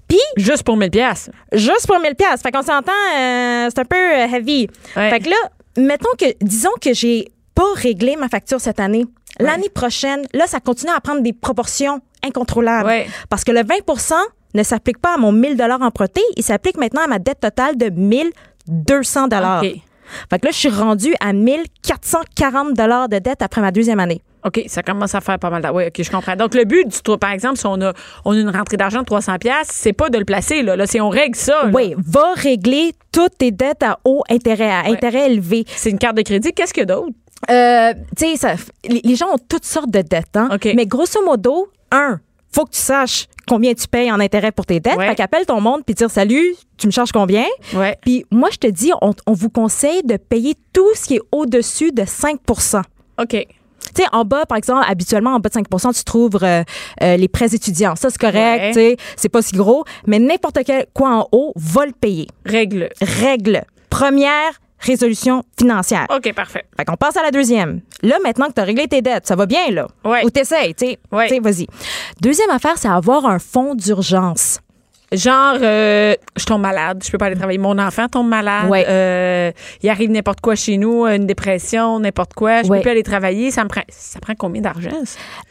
[0.09, 1.30] Puis, Juste pour 1000 pièces.
[1.53, 2.40] juste pour 1000 pièces.
[2.42, 4.68] Fait qu'on s'entend, euh, c'est un peu euh, heavy.
[4.97, 5.11] Ouais.
[5.11, 5.36] Fait que là,
[5.76, 9.05] mettons que, disons que j'ai pas réglé ma facture cette année.
[9.38, 12.88] L'année prochaine, là, ça continue à prendre des proportions incontrôlables.
[12.88, 13.07] Ouais.
[13.28, 14.14] Parce que le 20%
[14.55, 17.76] ne s'applique pas à mon 1000 dollars emprunté, il s'applique maintenant à ma dette totale
[17.76, 17.90] de
[18.69, 19.62] 1200 dollars.
[19.62, 19.75] OK.
[20.31, 24.23] Fait que là, je suis rendue à 1440 dollars de dette après ma deuxième année.
[24.45, 25.69] OK, ça commence à faire pas mal.
[25.75, 26.37] Oui, OK, je comprends.
[26.37, 27.93] Donc, le but du tour, par exemple, si on a,
[28.25, 30.77] on a une rentrée d'argent de 300 pièces, c'est pas de le placer, là.
[30.77, 31.64] Là, c'est on règle ça.
[31.64, 31.71] là.
[31.75, 35.64] Oui, va régler toutes tes dettes à haut intérêt, à intérêt élevé.
[35.67, 36.53] C'est une carte de crédit.
[36.53, 37.11] Qu'est-ce qu'il y a d'autre?
[37.51, 38.55] Euh, tu sais,
[38.89, 40.49] les les gens ont toutes sortes de dettes, hein?
[40.55, 40.69] OK.
[40.77, 42.21] Mais grosso modo, un,
[42.53, 44.97] faut que tu saches combien tu payes en intérêt pour tes dettes.
[44.97, 45.09] Ouais.
[45.09, 47.44] Fait qu'appelle ton monde puis dire salut, tu me charges combien?
[47.74, 47.97] Ouais.
[48.03, 51.22] Puis moi, je te dis, on, on vous conseille de payer tout ce qui est
[51.32, 52.82] au-dessus de 5%
[53.18, 53.28] OK.
[53.30, 53.38] tu
[53.94, 56.62] sais, en bas, par exemple, habituellement, en bas de 5% tu trouves euh,
[57.03, 57.97] euh, les prêts étudiants.
[57.97, 58.68] Ça, c'est correct, Ouais.
[58.72, 59.84] tu sais, c'est pas si gros.
[60.07, 62.26] Mais n'importe quel quoi en haut va le payer.
[62.44, 62.90] Règle.
[63.01, 63.64] Règle.
[63.90, 64.51] Première
[64.87, 66.07] résolution financière.
[66.14, 66.64] OK, parfait.
[66.76, 67.80] Fait qu'on passe à la deuxième.
[68.03, 69.89] Là, maintenant que tu as réglé tes dettes, ça va bien, là.
[70.05, 70.24] Ouais.
[70.24, 70.99] Ou t'essayes, tu sais.
[71.12, 71.28] Ouais.
[71.28, 71.66] Tu sais, vas-y.
[72.20, 74.61] Deuxième affaire, c'est avoir un fonds d'urgence.
[75.12, 77.59] Genre, euh, je tombe malade, je peux pas aller travailler.
[77.59, 78.68] Mon enfant tombe malade.
[78.68, 78.84] Ouais.
[78.89, 82.64] euh, il arrive n'importe quoi chez nous, une dépression, n'importe quoi.
[82.64, 82.78] Je Ouais.
[82.78, 83.53] peux plus aller travailler.
[83.53, 84.91] Ça me prend, ça prend combien d'argent?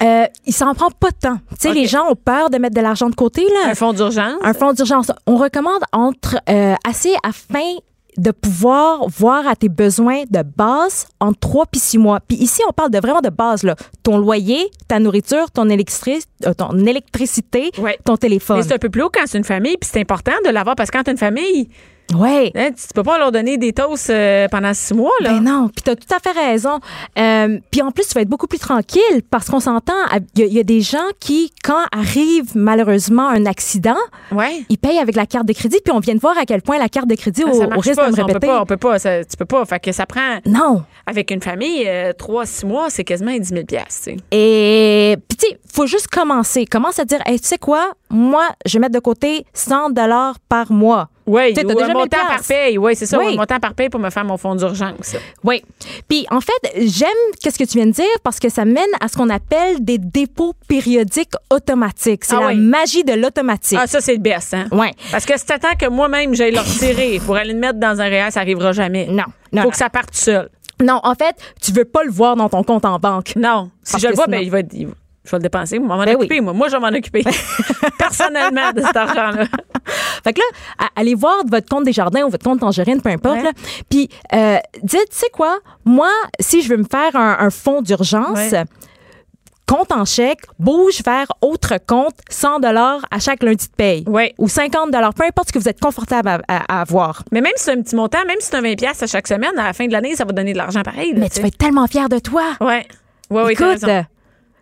[0.03, 1.37] Euh, il s'en prend pas de temps.
[1.51, 3.69] Tu sais, les gens ont peur de mettre de l'argent de côté, là.
[3.71, 4.33] Un fonds d'urgence?
[4.43, 5.09] Un fonds d'urgence.
[5.25, 7.75] On recommande entre euh, assez afin
[8.17, 12.19] de pouvoir voir à tes besoins de base en trois puis six mois.
[12.25, 13.75] Puis ici, on parle de vraiment de base, là.
[14.03, 17.97] Ton loyer, ta nourriture, ton, électri- euh, ton électricité, Ouais.
[18.05, 18.57] ton téléphone.
[18.57, 20.75] Mais c'est un peu plus haut quand c'est une famille, puis c'est important de l'avoir
[20.75, 21.69] parce que quand t'as une famille,
[22.13, 22.51] Ouais.
[22.55, 25.33] hein, tu peux pas leur donner des toasts euh, pendant six mois, là.
[25.33, 26.79] Ben non, puis t'as tout à fait raison.
[27.17, 29.93] Euh, puis en plus, tu vas être beaucoup plus tranquille parce qu'on s'entend,
[30.35, 33.97] il y, a- il y a des gens qui, quand arrive malheureusement un accident,
[34.31, 34.63] ouais.
[34.69, 36.77] ils payent avec la carte de crédit, puis on vient de voir à quel point
[36.77, 38.33] la carte de crédit, Ah, au, ça au risque pas, de me ça, on peut
[38.33, 38.47] répéter.
[38.47, 39.65] pas, on peut pas, ça- tu peux pas.
[39.65, 40.83] Fait que ça prend, Non.
[41.07, 44.17] avec une famille, euh, trois, six mois, c'est quasiment 10 000 piastres, tu sais.
[44.31, 46.65] Et puis tu sais, faut juste commencer.
[46.65, 50.35] Commence à dire, hey, tu sais quoi, moi, je vais mettre de côté 100 dollars
[50.47, 51.09] par mois.
[51.27, 52.77] Oui, Tu ou déjà un 1000 montant par paye.
[52.77, 53.33] Oui, c'est ça, Oui.
[53.33, 55.15] un montant par paye pour me faire mon fonds d'urgence.
[55.43, 55.63] Oui.
[56.07, 56.53] Puis en fait,
[56.85, 57.09] j'aime
[57.41, 59.97] qu'est-ce que tu viens de dire parce que ça mène à ce qu'on appelle des
[59.97, 62.25] dépôts périodiques automatiques.
[62.25, 62.55] C'est Ah la oui.
[62.57, 63.79] magie de l'automatique.
[63.81, 64.67] Ah, ça, c'est le best, hein?
[64.71, 64.91] Ouais.
[65.11, 68.05] Parce que si t'attends que moi-même, j'aille le retirer pour aller le mettre dans un
[68.05, 69.07] réel, ça arrivera jamais.
[69.07, 69.71] Non, non, Faut non.
[69.71, 70.49] que ça parte seul.
[70.83, 73.33] Non, en fait, tu veux pas le voir dans ton compte en banque.
[73.35, 73.71] Non.
[73.81, 74.89] Si Parce je le vois, sinon- ben, il va, il-
[75.25, 75.79] je vais le dépenser.
[75.79, 76.53] Moi, m'en Ben occuper, moi.
[76.53, 77.23] Moi, je vais m'en occuper.
[77.97, 79.45] Personnellement, de cet argent-là.
[80.23, 83.37] Fait que là, allez voir votre compte des jardins ou votre compte tangerine, peu importe.
[83.37, 83.43] Ouais.
[83.43, 83.51] là.
[83.89, 86.09] Puis, euh, dites, tu sais quoi, moi,
[86.39, 88.63] si je veux me faire un, un fonds d'urgence, Ouais.
[89.67, 94.03] compte en chèque, bouge vers autre compte, 100 dollars à chaque lundi de paye.
[94.07, 94.33] Ouais.
[94.37, 97.23] Ou 50 dollars, peu importe ce que vous êtes confortable à, à- à avoir.
[97.31, 99.27] Mais même si c'est un petit montant, même si c'est un 20$ piastres à chaque
[99.27, 101.13] semaine, à la fin de l'année, ça va donner de l'argent pareil.
[101.13, 102.43] là, Mais tu vas être tellement fier de toi.
[102.61, 102.85] Ouais.
[103.29, 103.83] Ouais, Écoute.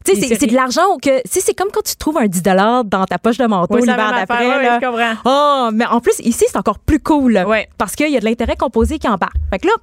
[0.06, 2.42] Tu sais, c'est- de l'argent que, tu sais, c'est comme quand tu trouves un 10
[2.42, 4.48] dollars dans ta poche de manteau Oui, l'hiver d'après.
[4.48, 5.14] ouais, comprends.
[5.26, 7.44] Oh, mais en plus, ici, c'est encore plus cool.
[7.48, 7.68] Ouais.
[7.78, 9.36] Parce qu'il y a de l'intérêt composé qui embarque.
[9.52, 9.74] Fait que là,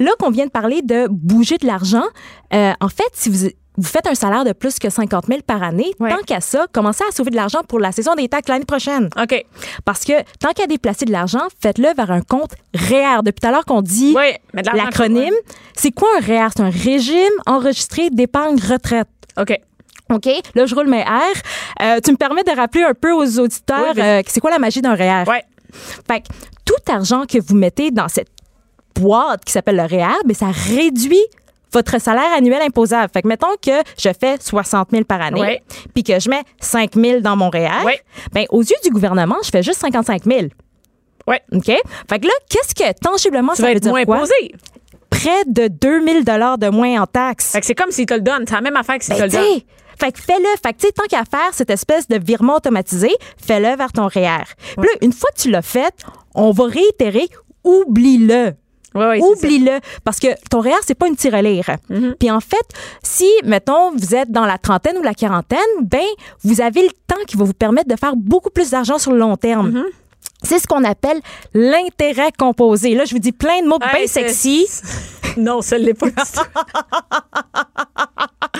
[0.00, 2.04] là qu'on vient de parler de bouger de l'argent,
[2.54, 5.62] euh, en fait, si vous, vous faites un salaire de plus que 50 000 par
[5.62, 6.10] année, Ouais.
[6.10, 9.08] tant qu'à ça, commencez à sauver de l'argent pour la saison des taxes l'année prochaine.
[9.22, 9.44] OK.
[9.84, 13.22] Parce que tant qu'à déplacer de l'argent, faites-le vers un compte REER.
[13.22, 14.16] Depuis tout à l'heure qu'on dit
[14.74, 15.34] l'acronyme,
[15.76, 16.48] c'est quoi un REER?
[16.56, 19.08] C'est un régime enregistré d'épargne retraite.
[19.40, 19.56] OK.
[20.12, 20.26] OK?
[20.54, 21.22] Là, je roule mes R.
[21.82, 24.58] Euh, tu me permets de rappeler un peu aux auditeurs Oui, euh, c'est quoi la
[24.58, 25.24] magie d'un REER?
[25.26, 25.44] Ouais.
[26.10, 26.26] Fait que
[26.64, 28.28] tout argent que vous mettez dans cette
[28.94, 31.20] boîte qui s'appelle le REER, mais ça réduit
[31.72, 33.10] votre salaire annuel imposable.
[33.12, 35.62] Fait que mettons que je fais 60 000 par année, Ouais.
[35.94, 38.00] puis que je mets 5 000 dans mon REER, Ouais.
[38.32, 40.46] ben, aux yeux du gouvernement, je fais juste 55 000.
[41.26, 41.42] Ouais.
[41.52, 41.66] OK?
[41.66, 44.16] Fait que là, qu'est-ce que tangiblement Tu ça vas veut être dire moins quoi?
[44.16, 44.54] imposé.
[45.10, 47.52] Près de 2000 dollars de moins en taxes.
[47.52, 48.44] Fait que c'est comme s'ils te le donnent.
[48.48, 49.60] C'est la même affaire que s'ils te Ben, le donnent.
[50.00, 50.48] Fait que fais-le.
[50.62, 53.10] Fait que, tu sais, tant qu'à faire cette espèce de virement automatisé,
[53.44, 54.44] fais-le vers ton REER.
[54.76, 55.94] Puis là, une fois que tu l'as fait,
[56.34, 57.28] on va réitérer,
[57.64, 58.52] oublie-le.
[58.94, 59.78] Oublie-le.
[60.04, 61.70] Parce que ton REER, c'est pas une tirelire.
[61.90, 62.14] Mm-hmm.
[62.18, 62.56] Puis en fait,
[63.02, 66.00] si, mettons, vous êtes dans la trentaine ou la quarantaine, ben,
[66.42, 69.18] vous avez le temps qui va vous permettre de faire beaucoup plus d'argent sur le
[69.18, 69.70] long terme.
[69.70, 69.84] Mm-hmm.
[70.42, 71.20] C'est ce qu'on appelle
[71.52, 72.94] l'intérêt composé.
[72.94, 74.66] Là, je vous dis plein de mots bien Hey, c'est- sexy.
[75.36, 76.06] Non, ça ne l'est pas.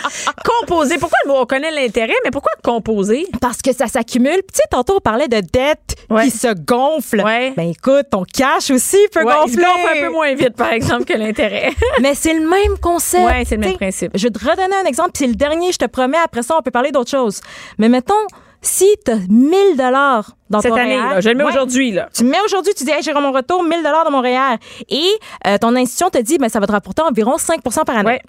[0.60, 0.98] composer.
[0.98, 1.36] Pourquoi le mot?
[1.40, 3.26] On connaît l'intérêt, mais pourquoi composer?
[3.40, 4.36] Parce que ça s'accumule.
[4.36, 6.24] Tu sais, tantôt, on parlait de dette Ouais.
[6.24, 7.22] qui se gonfle.
[7.22, 7.52] Ouais.
[7.56, 9.64] Ben écoute, ton cash aussi peut Ouais, il gonfler.
[9.64, 11.70] gonfle un peu moins vite, par exemple, que l'intérêt.
[12.00, 13.24] Mais c'est le même concept.
[13.26, 14.12] Ouais, c'est le même T'sais, principe.
[14.14, 16.16] Je vais te redonner un exemple, puis c'est le dernier, je te promets.
[16.24, 17.40] Après ça, on peut parler d'autre chose.
[17.78, 18.14] Mais mettons,
[18.62, 21.50] si tu as 1000 dollars dans Cette ton année, REER, là, je le mets ouais,
[21.50, 21.92] aujourd'hui.
[21.92, 22.08] là.
[22.14, 24.56] Tu me mets aujourd'hui, tu dis, hey, j'ai mon retour, 1000 dollars dans mon REER.
[24.88, 25.10] Et
[25.46, 28.08] euh, ton institution te dit, ben, ça va te rapporter environ 5% par année.
[28.08, 28.22] Ouais.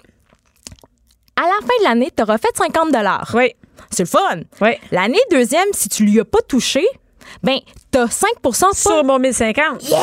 [1.40, 3.30] À la fin de l'année, tu auras fait 50 dollars.
[3.34, 3.54] Oui.
[3.90, 4.40] C'est le fun.
[4.60, 4.78] Ouais.
[4.92, 6.86] L'année deuxième, si tu lui as pas touché,
[7.42, 7.58] ben,
[7.90, 8.52] t'as 5 pas-
[8.92, 9.82] Sur mon 1050.
[9.88, 9.98] Yes!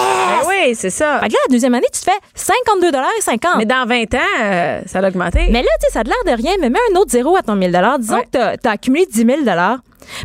[0.47, 1.19] oui, c'est ça.
[1.19, 3.57] Fait que là, la deuxième année, tu te fais 52 et 50.
[3.57, 5.47] Mais dans 20 ans, euh, ça a augmenté.
[5.51, 7.43] Mais là, tu sais, ça a l'air de rien, mais mets un autre zéro à
[7.43, 8.23] ton 1000 Disons Ouais.
[8.23, 9.41] que tu as, accumulé 10 000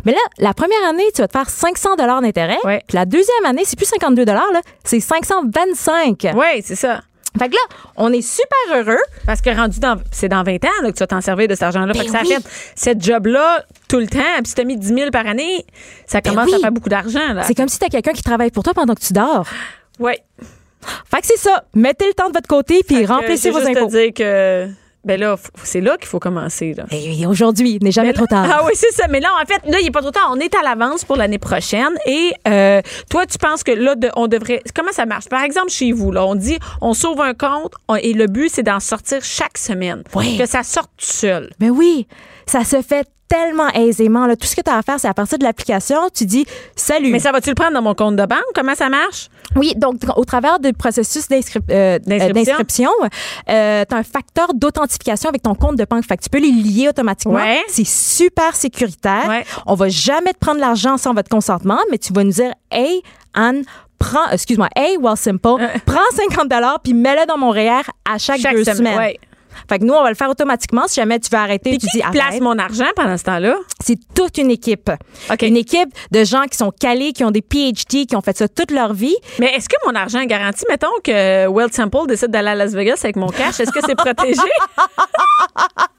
[0.05, 2.57] Mais là, la première année, tu vas te faire 500 d'intérêt.
[2.63, 2.81] Ouais.
[2.87, 6.31] Puis la deuxième année, c'est plus 52 là, c'est 525.
[6.35, 7.01] Oui, c'est ça.
[7.37, 7.61] Fait que là,
[7.95, 9.01] on est super heureux.
[9.25, 9.95] Parce que rendu dans.
[10.11, 11.93] C'est dans 20 ans là, que tu vas t'en servir de cet argent-là.
[11.93, 12.27] Ben fait que ça oui.
[12.33, 12.43] fait
[12.75, 14.19] cette job-là tout le temps.
[14.37, 15.65] Puis si tu as mis 10 000 par année,
[16.05, 16.55] ça commence oui.
[16.55, 17.33] à faire beaucoup d'argent.
[17.33, 17.43] là.
[17.43, 19.47] C'est comme si tu as quelqu'un qui travaille pour toi pendant que tu dors.
[19.99, 20.13] Oui.
[21.09, 21.63] Fait que c'est ça.
[21.73, 23.87] Mettez le temps de votre côté puis remplissez vos juste impôts.
[23.87, 24.82] te dire que.
[25.05, 26.73] Ben là, c'est là qu'il faut commencer.
[26.77, 26.85] Là.
[26.91, 28.47] Et aujourd'hui, n'est jamais Mais trop tard.
[28.49, 29.07] Ah oui, c'est ça.
[29.09, 30.29] Mais là, en fait, là, il n'est pas trop tard.
[30.31, 31.89] On est à l'avance pour l'année prochaine.
[32.05, 34.61] Et euh, toi, tu penses que là, de- on devrait.
[34.75, 35.27] Comment ça marche?
[35.27, 38.49] Par exemple, chez vous, là, on dit on sauve un compte on- et le but,
[38.49, 40.03] c'est d'en sortir chaque semaine.
[40.15, 40.37] Oui.
[40.37, 41.49] Que ça sorte tout seul.
[41.59, 42.07] Mais oui,
[42.45, 44.27] ça se fait tellement aisément.
[44.27, 44.35] Là.
[44.35, 47.11] Tout ce que tu as à faire, c'est à partir de l'application, tu dis salut.
[47.11, 48.43] Mais ça va-tu le prendre dans mon compte de banque?
[48.53, 49.29] Comment ça marche?
[49.55, 51.75] Oui, donc au travers du processus euh, D'inscription.
[51.75, 52.91] euh, d'inscription,
[53.49, 56.05] euh, tu as un facteur d'authentification avec ton compte de banque.
[56.05, 57.35] Fait que tu peux les lier automatiquement.
[57.35, 57.63] Ouais.
[57.67, 59.25] C'est super sécuritaire.
[59.27, 59.45] Ouais.
[59.65, 63.01] On va jamais te prendre l'argent sans votre consentement, mais tu vas nous dire Hey,
[63.33, 63.63] Anne,
[63.97, 66.51] prends, excuse-moi, Hey, Well Simple, prends 50
[66.83, 68.97] puis mets-le dans mon REER à chaque, Chaque deux semaine, semaines.
[68.97, 69.19] ouais.
[69.69, 70.87] Fait que nous, on va le faire automatiquement.
[70.87, 72.41] Si jamais tu veux arrêter, tu qui dis place arrête.
[72.41, 73.55] mon argent pendant ce temps-là?
[73.83, 74.91] C'est toute une équipe.
[75.31, 75.41] OK.
[75.43, 78.47] Une équipe de gens qui sont calés, qui ont des PhD, qui ont fait ça
[78.47, 79.15] toute leur vie.
[79.39, 80.63] Mais est-ce que mon argent est garanti?
[80.69, 83.59] Mettons que World Sample décide d'aller à Las Vegas avec mon cash.
[83.59, 84.41] Est-ce que c'est protégé?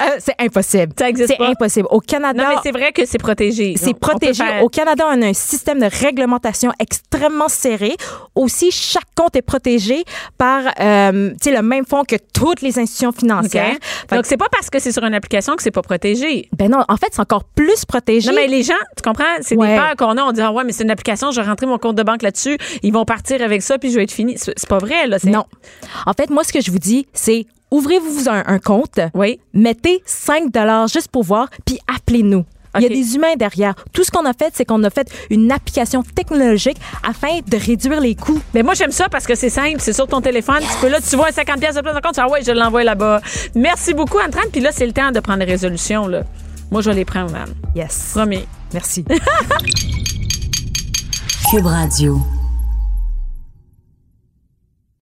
[0.00, 0.92] Euh, c'est impossible.
[0.98, 1.86] Ça existe C'est impossible.
[1.90, 3.74] Au Canada, non, mais c'est vrai que c'est protégé.
[3.76, 4.42] c'est protégé.
[4.44, 7.96] faire- Au Canada, on a un système de réglementation extrêmement serré.
[8.34, 10.04] Aussi, chaque compte est protégé
[10.38, 13.76] par euh, le même fonds que toutes les institutions financières.
[14.10, 16.48] Donc, que- c'est pas parce que c'est sur une application que c'est pas protégé.
[16.56, 18.28] ben non, en fait, c'est encore plus protégé.
[18.30, 19.24] Non, mais les gens, tu comprends?
[19.42, 19.68] C'est Ouais.
[19.70, 20.22] des peurs qu'on a.
[20.22, 22.22] On dit, ah ouais, mais c'est une application, je vais rentrer mon compte de banque
[22.22, 22.56] là-dessus.
[22.82, 24.36] Ils vont partir avec ça, puis je vais être fini.
[24.38, 25.18] C'est pas vrai, là.
[25.24, 25.44] Non.
[26.06, 29.40] En fait, moi, ce que je vous dis, c'est ouvrez-vous un, un compte, Oui.
[29.54, 32.44] mettez 5 dollars juste pour voir, puis appelez-nous.
[32.76, 33.74] Il y a des humains derrière.
[33.92, 38.00] Tout ce qu'on a fait, c'est qu'on a fait une application technologique afin de réduire
[38.00, 38.40] les coûts.
[38.54, 39.78] Mais moi, j'aime ça parce que c'est simple.
[39.80, 40.60] C'est sur ton téléphone.
[40.60, 42.14] Tu peux là, tu vois un 50 pièces de plus de compte.
[42.14, 43.22] Tu dis, ah ouais, je l'envoie là-bas.
[43.56, 44.46] Merci beaucoup, Antoine.
[44.52, 46.22] Puis là, c'est le temps de prendre des résolutions, là.
[46.70, 47.54] Moi, je vais les prendre, Anne.
[47.74, 48.12] Yes.
[48.14, 48.46] Promis.
[48.72, 49.04] Merci.
[51.50, 52.20] Cube Radio.